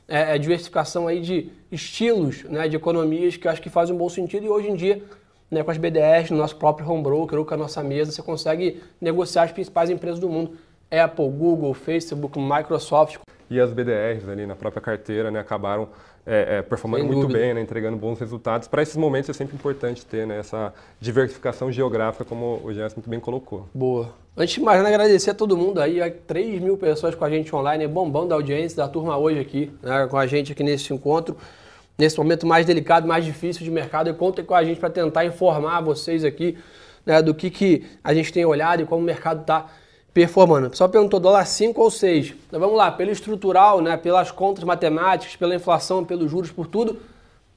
é, 0.09 0.35
é, 0.35 0.39
diversificação 0.39 1.07
aí 1.07 1.21
de 1.21 1.51
estilos 1.71 2.45
né, 2.45 2.69
de 2.69 2.77
economias 2.77 3.37
que 3.37 3.47
eu 3.47 3.51
acho 3.51 3.63
que 3.63 3.71
faz 3.71 3.91
um 3.91 3.97
bom 3.97 4.09
sentido. 4.09 4.45
E 4.47 4.49
hoje 4.49 4.69
em 4.69 4.75
dia, 4.75 5.03
né, 5.51 5.63
com 5.63 5.71
as 5.71 5.79
BDRs, 5.79 6.31
no 6.31 6.39
nosso 6.39 6.57
próprio 6.57 6.89
home 6.89 7.03
broker 7.03 7.39
ou 7.39 7.45
com 7.45 7.55
a 7.55 7.57
nossa 7.57 7.83
mesa, 7.83 8.11
você 8.11 8.23
consegue 8.23 8.83
negociar 9.01 9.45
as 9.45 9.53
principais 9.53 9.91
empresas 9.91 10.19
do 10.19 10.29
mundo. 10.29 10.57
Apple, 10.93 11.29
Google, 11.31 11.73
Facebook, 11.73 12.39
Microsoft. 12.39 13.17
E 13.49 13.61
as 13.61 13.73
BDRs 13.73 14.29
ali 14.29 14.47
na 14.47 14.55
própria 14.55 14.81
carteira 14.81 15.31
né, 15.31 15.41
acabaram 15.41 15.89
é, 16.27 16.59
é, 16.59 16.63
performando 16.63 17.05
muito 17.05 17.27
bem, 17.27 17.53
né, 17.55 17.61
entregando 17.61 17.97
bons 17.97 18.19
resultados. 18.19 18.69
Para 18.69 18.83
esses 18.83 18.97
momentos 18.97 19.29
é 19.29 19.33
sempre 19.33 19.57
importante 19.57 20.07
ter 20.07 20.27
né, 20.27 20.39
essa 20.39 20.73
diversificação 21.01 21.71
geográfica, 21.71 22.25
como 22.25 22.61
o 22.65 22.73
Gerson 22.73 22.97
muito 22.97 23.11
bem 23.11 23.19
colocou. 23.19 23.69
Boa. 23.75 24.15
Antes 24.37 24.55
de 24.55 24.61
mais 24.61 24.79
nada, 24.79 24.89
agradecer 24.89 25.31
a 25.31 25.35
todo 25.35 25.57
mundo 25.57 25.81
aí, 25.81 26.01
3 26.11 26.63
mil 26.63 26.77
pessoas 26.79 27.15
com 27.15 27.25
a 27.25 27.31
gente 27.31 27.55
online, 27.55 27.87
bombando 27.87 28.29
da 28.29 28.35
audiência 28.35 28.77
da 28.77 28.89
turma 28.89 29.19
hoje 29.19 29.41
aqui, 29.41 29.71
né, 29.83 30.07
com 30.07 30.17
a 30.17 30.27
gente 30.27 30.53
aqui 30.53 30.63
nesse 30.63 30.93
encontro, 30.95 31.37
nesse 31.99 32.17
momento 32.17 32.47
mais 32.47 32.65
delicado, 32.65 33.07
mais 33.07 33.25
difícil 33.25 33.65
de 33.65 33.71
mercado. 33.71 34.09
E 34.09 34.15
contem 34.15 34.45
com 34.45 34.55
a 34.55 34.65
gente 34.65 34.79
para 34.79 34.91
tentar 34.91 35.25
informar 35.25 35.81
vocês 35.81 36.25
aqui 36.25 36.57
né, 37.05 37.21
do 37.21 37.35
que, 37.35 37.51
que 37.51 37.85
a 38.03 38.15
gente 38.15 38.33
tem 38.33 38.45
olhado 38.45 38.83
e 38.83 38.87
como 38.87 39.03
o 39.03 39.05
mercado 39.05 39.43
está 39.43 39.69
performando. 40.13 40.67
O 40.67 40.71
pessoal 40.71 40.91
perguntou 40.91 41.19
dólar 41.19 41.45
5 41.45 41.81
ou 41.81 41.91
6. 41.91 42.35
Então 42.49 42.61
vamos 42.61 42.77
lá, 42.77 42.91
pelo 42.91 43.11
estrutural, 43.11 43.81
né, 43.81 43.97
pelas 43.97 44.31
contas 44.31 44.65
matemáticas, 44.65 45.37
pela 45.37 45.55
inflação, 45.55 46.05
pelos 46.05 46.31
juros, 46.31 46.51
por 46.51 46.67
tudo, 46.67 47.01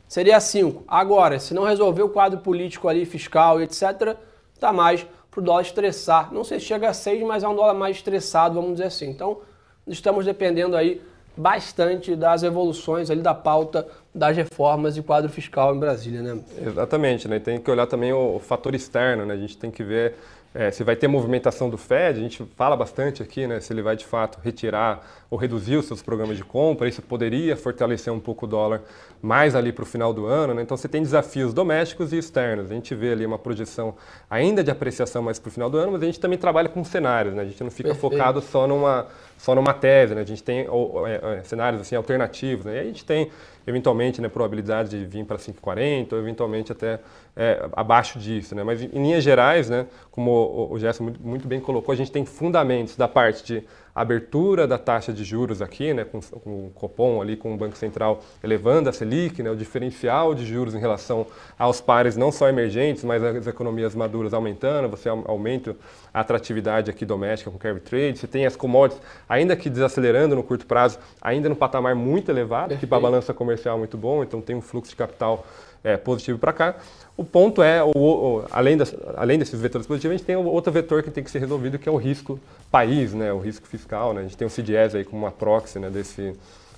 seria 0.08 0.39
5. 0.39 0.84
Agora, 0.88 1.39
se 1.39 1.54
não 1.54 1.63
resolver 1.63 2.04
o 2.04 2.10
quadro 2.10 2.39
político 2.39 2.88
ali, 2.88 3.06
fiscal, 3.06 3.62
etc., 3.62 4.15
tá 4.60 4.72
mais 4.72 5.06
para 5.30 5.41
o 5.41 5.44
dólar 5.44 5.62
estressar. 5.62 6.34
Não 6.34 6.44
sei 6.44 6.60
se 6.60 6.65
chega 6.65 6.89
a 6.89 6.94
6, 6.94 7.24
mas 7.24 7.44
é 7.44 7.48
um 7.48 7.56
dólar 7.56 7.74
mais 7.74 7.98
estressado, 7.98 8.56
vamos 8.56 8.74
dizer 8.74 8.86
assim. 8.86 9.10
Então, 9.10 9.39
estamos 9.86 10.26
dependendo 10.26 10.78
aí 10.78 11.02
bastante 11.38 12.15
das 12.15 12.44
evoluções 12.44 13.12
ali 13.12 13.22
da 13.22 13.34
pauta 13.34 13.86
das 14.13 14.38
reformas 14.38 14.96
e 14.96 15.02
quadro 15.02 15.30
fiscal 15.30 15.76
em 15.76 15.80
Brasília, 15.80 16.22
né? 16.22 16.39
Exatamente, 16.65 17.28
né? 17.28 17.39
Tem 17.39 17.60
que 17.60 17.70
olhar 17.70 17.86
também 17.86 18.13
o, 18.13 18.39
fator 18.39 18.74
externo, 18.74 19.26
né? 19.26 19.34
A 19.34 19.38
gente 19.38 19.58
tem 19.58 19.70
que 19.70 19.84
ver 19.84 20.15
é, 20.56 20.72
se 20.72 20.86
vai 20.86 20.96
ter 20.96 21.10
movimentação 21.10 21.70
do 21.70 21.78
Fed, 21.78 22.18
a 22.18 22.24
gente 22.24 22.41
fala 22.56 22.78
bastante 22.78 23.22
aqui, 23.22 23.46
né, 23.46 23.60
se 23.60 23.74
ele 23.74 23.82
vai 23.82 23.98
de 23.98 24.06
fato 24.06 24.39
retirar 24.41 25.06
ou 25.30 25.38
reduzir 25.38 25.76
os 25.76 25.86
seus 25.86 26.02
programas 26.02 26.38
de 26.38 26.46
compra, 26.46 26.88
isso 26.88 27.02
poderia 27.02 27.58
fortalecer 27.58 28.12
um 28.12 28.22
pouco 28.22 28.46
o 28.46 28.48
dólar 28.48 28.82
mais 29.22 29.54
ali 29.54 29.74
para 29.74 29.84
o 29.84 29.86
final 29.86 30.13
do 30.13 30.26
ano. 30.26 30.54
Né? 30.54 30.62
Então 30.62 30.78
você 30.78 30.88
tem 30.88 31.02
desafios 31.02 31.54
domésticos 31.54 32.13
e 32.13 32.18
externos. 32.18 32.72
A 32.72 32.74
gente 32.74 32.96
vê 32.96 33.12
ali 33.12 33.26
uma 33.26 33.38
projeção 33.38 33.96
ainda 34.30 34.63
de 34.63 34.72
apreciação 34.72 35.22
mais 35.22 35.38
para 35.39 35.50
o 35.50 35.52
final 35.52 35.70
do 35.70 35.78
ano, 35.78 35.91
mas 35.91 36.04
a 36.04 36.06
gente 36.06 36.22
também 36.22 36.38
trabalha 36.38 36.70
com 36.70 36.86
cenários, 36.86 37.34
né? 37.36 37.41
a 37.41 37.46
gente 37.46 37.62
não 37.62 37.72
fica 37.72 37.89
Perfeito. 37.89 38.15
focado 38.15 38.41
só 38.41 38.65
numa, 38.65 39.08
só 39.38 39.54
numa 39.54 39.74
tese, 39.74 40.15
né? 40.15 40.21
a 40.21 40.26
gente 40.26 40.43
tem 40.43 40.67
ou, 40.69 41.06
é, 41.08 41.19
é, 41.39 41.43
cenários 41.43 41.82
assim, 41.82 41.95
alternativos, 41.95 42.65
né? 42.65 42.78
e 42.78 42.80
a 42.80 42.84
gente 42.84 43.06
tem 43.06 43.30
eventualmente 43.67 44.21
né, 44.21 44.30
probabilidade 44.30 44.89
de 44.89 45.06
vir 45.06 45.26
para 45.26 45.38
5,40 45.38 46.13
ou 46.13 46.19
eventualmente 46.19 46.71
até 46.71 47.00
é, 47.36 47.67
abaixo 47.74 48.19
disso. 48.19 48.56
Né? 48.56 48.63
Mas 48.63 48.82
em 48.82 48.88
linhas 48.88 49.24
gerais, 49.24 49.69
né, 49.69 49.88
como 50.12 50.69
o 50.71 50.80
Gerson 50.80 51.06
muito, 51.06 51.21
muito 51.21 51.48
bem 51.48 51.60
colocou, 51.60 51.91
a 51.91 51.95
gente 51.95 52.12
tem 52.12 52.26
fundamentos 52.26 52.95
da 52.95 53.08
parte 53.08 53.43
de 53.43 53.63
abertura 53.96 54.68
da 54.68 54.78
taxa 54.78 55.14
de 55.14 55.24
juros 55.24 55.62
aqui, 55.62 55.94
né, 55.94 56.04
com, 56.04 56.20
com 56.20 56.68
o 56.68 56.72
Copom 56.76 57.22
ali, 57.22 57.38
com 57.38 57.54
o 57.54 57.58
Banco 57.58 57.78
Central 57.78 58.22
elevando 58.44 58.90
a 58.90 58.94
Selic, 58.94 59.42
né, 59.42 59.50
o 59.50 59.56
diferencial 59.56 60.36
de 60.36 60.46
juros 60.46 60.76
em 60.76 60.80
relação 60.80 61.26
aos 61.58 61.80
pares 61.80 62.18
não 62.18 62.30
só 62.30 62.50
emergentes, 62.50 63.06
mas 63.06 63.24
as 63.24 63.48
economias 63.48 63.96
maduras 63.96 64.34
aumentando, 64.34 64.90
você 64.90 65.08
aumenta 65.08 65.78
a 66.14 66.20
atratividade 66.20 66.92
aqui 66.92 67.06
doméstica 67.06 67.50
com 67.50 67.58
carry 67.58 67.80
trade, 67.80 68.20
você 68.20 68.28
tem 68.28 68.46
as 68.46 68.58
commodities, 68.58 69.02
ainda 69.30 69.56
que 69.56 69.70
desacelerando 69.70 70.36
no 70.36 70.44
curto 70.44 70.66
prazo, 70.66 71.00
ainda 71.22 71.48
no 71.48 71.56
patamar 71.56 71.96
muito 71.96 72.30
elevado, 72.30 72.70
Perfeito. 72.70 72.82
que 72.82 72.88
para 72.88 72.98
a 72.98 73.02
balança 73.02 73.34
comercial 73.34 73.78
é 73.78 73.80
muito 73.80 73.98
bom, 73.98 74.24
então 74.24 74.42
tem 74.42 74.58
um 74.58 74.62
fluxo 74.62 74.90
de 74.90 74.98
capital 74.98 75.46
é, 75.86 75.95
positivo 75.95 76.39
para 76.39 76.52
cá. 76.52 76.76
O 77.15 77.24
ponto 77.24 77.62
é, 77.62 77.82
o, 77.82 77.91
o, 77.95 78.45
além, 78.52 78.76
das, 78.76 78.93
além 79.15 79.38
desses 79.38 79.62
vetores 79.62 79.86
positivos, 79.88 80.15
a 80.15 80.17
gente 80.17 80.26
tem 80.26 80.36
outro 80.36 80.74
vetor 80.74 81.04
que 81.04 81.12
tem 81.12 81.24
que 81.24 81.30
ser 81.30 81.39
resolvido, 81.39 81.78
que 81.78 81.88
é 81.88 81.91
o 81.91 81.95
risco 81.95 82.39
país, 82.71 83.13
né, 83.13 83.32
o 83.32 83.39
risco 83.39 83.67
fiscal. 83.67 84.13
Né? 84.13 84.21
A 84.21 84.24
gente 84.24 84.36
tem 84.36 84.48
o 84.48 84.50
CDS 84.50 84.95
aí 84.95 85.06
como 85.06 85.21
uma 85.24 85.32
proxy 85.32 85.78
né, 85.80 85.89
desse, 85.89 86.36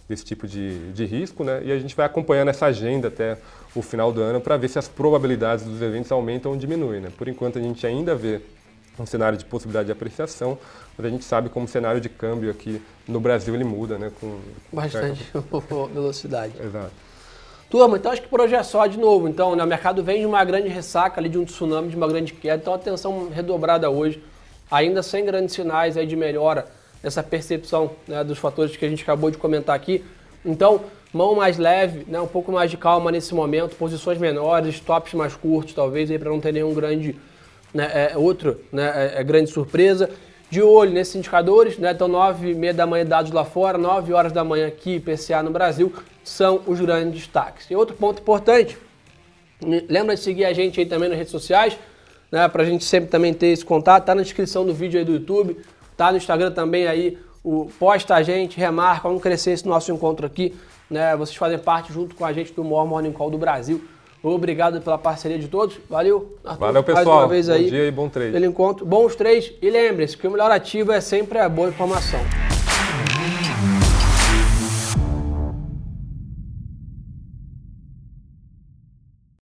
desse 0.08 0.26
tipo 0.26 0.46
de, 0.46 0.91
de 0.91 1.06
risco, 1.06 1.43
né? 1.43 1.62
E 1.63 1.72
a 1.72 1.80
gente 1.80 1.96
vai 1.96 2.06
acompanhando 2.06 2.50
essa 2.50 2.65
agenda 2.65 3.08
até 3.08 3.38
o 3.74 3.82
final 3.82 4.12
do 4.12 4.22
ano 4.22 4.39
para 4.39 4.58
ver 4.58 4.67
se 4.67 4.78
as 4.78 4.88
probabilidades 4.88 5.65
dos 5.65 5.82
eventos 5.82 6.12
aumentam 6.12 6.52
ou 6.52 6.58
diminuem, 6.58 7.02
né? 7.02 7.10
Por 7.17 7.28
enquanto 7.28 7.58
a 7.58 7.62
gente 7.62 7.88
ainda 7.88 8.13
vê 8.13 8.41
um 9.00 9.06
cenário 9.06 9.38
de 9.38 9.46
possibilidade 9.46 9.88
de 9.88 9.91
apreciação, 9.91 10.58
mas 10.98 11.06
a 11.06 11.10
gente 11.10 11.24
sabe 11.24 11.50
como 11.50 11.65
o 11.65 11.70
cenário 11.70 12.02
de 12.02 12.10
câmbio 12.10 12.50
aqui 12.50 12.82
no 13.08 13.20
Brasil 13.20 13.54
ele 13.56 13.63
muda, 13.63 13.98
né? 13.98 14.12
Com 14.20 14.39
bastante 14.72 15.26
velocidade. 15.93 16.54
Exato. 16.60 17.07
Turma, 17.70 17.98
então 17.98 18.12
acho 18.12 18.22
que 18.22 18.30
por 18.30 18.40
hoje 18.40 18.56
é 18.56 18.64
só 18.64 18.88
de 18.88 18.98
novo. 18.98 19.28
Então, 19.28 19.56
né, 19.56 19.64
o 19.64 19.68
mercado 19.68 20.02
vem 20.02 20.22
de 20.22 20.26
uma 20.26 20.44
grande 20.46 20.70
ressaca 20.70 21.20
ali, 21.20 21.28
de 21.28 21.38
um 21.38 21.44
tsunami, 21.44 21.90
de 21.90 21.98
uma 21.98 22.08
grande 22.08 22.32
queda. 22.32 22.62
Então, 22.62 22.74
atenção 22.74 23.30
redobrada 23.30 23.90
hoje, 23.90 24.24
ainda 24.72 25.04
sem 25.04 25.26
grandes 25.26 25.54
sinais 25.54 25.98
aí 25.98 26.06
de 26.06 26.16
melhora 26.16 26.66
nessa 27.04 27.22
percepção 27.22 27.92
né, 28.08 28.24
dos 28.24 28.38
fatores 28.38 28.76
que 28.76 28.86
a 28.86 28.90
gente 28.90 29.04
acabou 29.04 29.30
de 29.30 29.38
comentar 29.38 29.76
aqui. 29.76 30.04
Então, 30.46 30.82
mão 31.14 31.36
mais 31.36 31.58
leve, 31.58 32.06
né, 32.08 32.20
um 32.22 32.28
pouco 32.28 32.54
mais 32.54 32.72
de 32.72 32.78
calma 32.78 33.12
nesse 33.12 33.36
momento, 33.36 33.76
posições 33.76 34.18
menores, 34.18 34.76
stops 34.76 35.14
mais 35.14 35.36
curtos, 35.36 35.74
talvez, 35.74 36.10
para 36.18 36.30
não 36.30 36.40
ter 36.40 36.54
nenhum 36.54 36.74
grande 36.74 37.18
né, 37.74 38.12
é, 38.14 38.18
outro 38.18 38.62
né, 38.72 38.92
é, 38.96 39.20
é, 39.20 39.24
grande 39.24 39.50
surpresa. 39.52 40.10
De 40.50 40.62
olho 40.62 40.92
nesses 40.92 41.14
indicadores, 41.16 41.78
né, 41.78 41.92
então 41.92 42.08
9 42.08 42.52
e 42.52 42.56
meia 42.56 42.74
da 42.74 42.88
manhã 42.88 43.06
dados 43.06 43.34
lá 43.34 43.44
fora, 43.44 43.78
9 43.78 44.14
horas 44.14 44.32
da 44.32 44.46
manhã 44.46 44.68
aqui, 44.68 44.98
PCA 44.98 45.44
no 45.44 45.52
Brasil, 45.52 45.92
são 46.28 46.62
os 46.68 46.80
grandes 46.80 47.22
destaques. 47.22 47.70
E 47.70 47.76
outro 47.76 47.96
ponto 47.96 48.22
importante, 48.22 48.78
lembra 49.90 50.16
de 50.16 50.22
seguir 50.22 50.46
a 50.46 50.54
gente 50.54 50.80
aí 50.80 50.86
também 50.86 51.10
nas 51.10 51.18
redes 51.18 51.32
sociais, 51.32 51.78
né, 52.32 52.48
para 52.48 52.63
a 52.63 52.66
gente 52.66 52.84
sempre 52.84 53.10
também 53.10 53.34
ter 53.34 53.48
esse 53.48 53.66
contato, 53.66 54.06
tá 54.06 54.13
na 54.13 54.22
descrição 54.22 54.66
do 54.66 54.74
vídeo 54.74 55.00
aí 55.00 55.06
do 55.06 55.13
YouTube, 55.13 55.58
tá 55.96 56.12
no 56.12 56.18
Instagram 56.18 56.52
também 56.52 56.88
aí, 56.88 57.18
o 57.44 57.70
posta 57.80 58.16
a 58.16 58.22
gente, 58.22 58.60
remarca, 58.60 59.08
vamos 59.08 59.24
crescer 59.24 59.52
esse 59.52 59.68
nosso 59.68 59.92
encontro 59.92 60.26
aqui, 60.26 60.54
né, 60.90 61.16
vocês 61.16 61.36
fazem 61.38 61.58
parte 61.58 61.94
junto 61.94 62.16
com 62.16 62.26
a 62.26 62.34
gente 62.34 62.54
do 62.54 62.63
Maior 62.63 62.86
Morning 62.86 63.12
Call 63.12 63.30
do 63.30 63.38
Brasil. 63.38 63.84
Obrigado 64.24 64.82
pela 64.82 64.98
parceria 64.98 65.38
de 65.38 65.48
todos. 65.48 65.78
Valeu, 65.88 66.38
Arthur. 66.44 66.60
Valeu, 66.60 66.84
pessoal. 66.84 67.06
Mais 67.06 67.18
uma 67.18 67.28
vez 67.28 67.50
aí. 67.50 67.63
Bom 67.63 67.70
dia 67.70 67.86
e 67.86 67.92
bom 67.92 68.10
trade. 68.10 68.32
Pelo 68.32 68.46
encontro. 68.46 68.86
Bons 68.86 69.16
três. 69.16 69.54
E 69.62 69.70
lembre-se 69.70 70.18
que 70.18 70.28
o 70.28 70.32
melhor 70.32 70.52
ativo 70.52 70.92
é 70.92 71.00
sempre 71.00 71.38
a 71.38 71.48
boa 71.48 71.70
informação. 71.70 72.20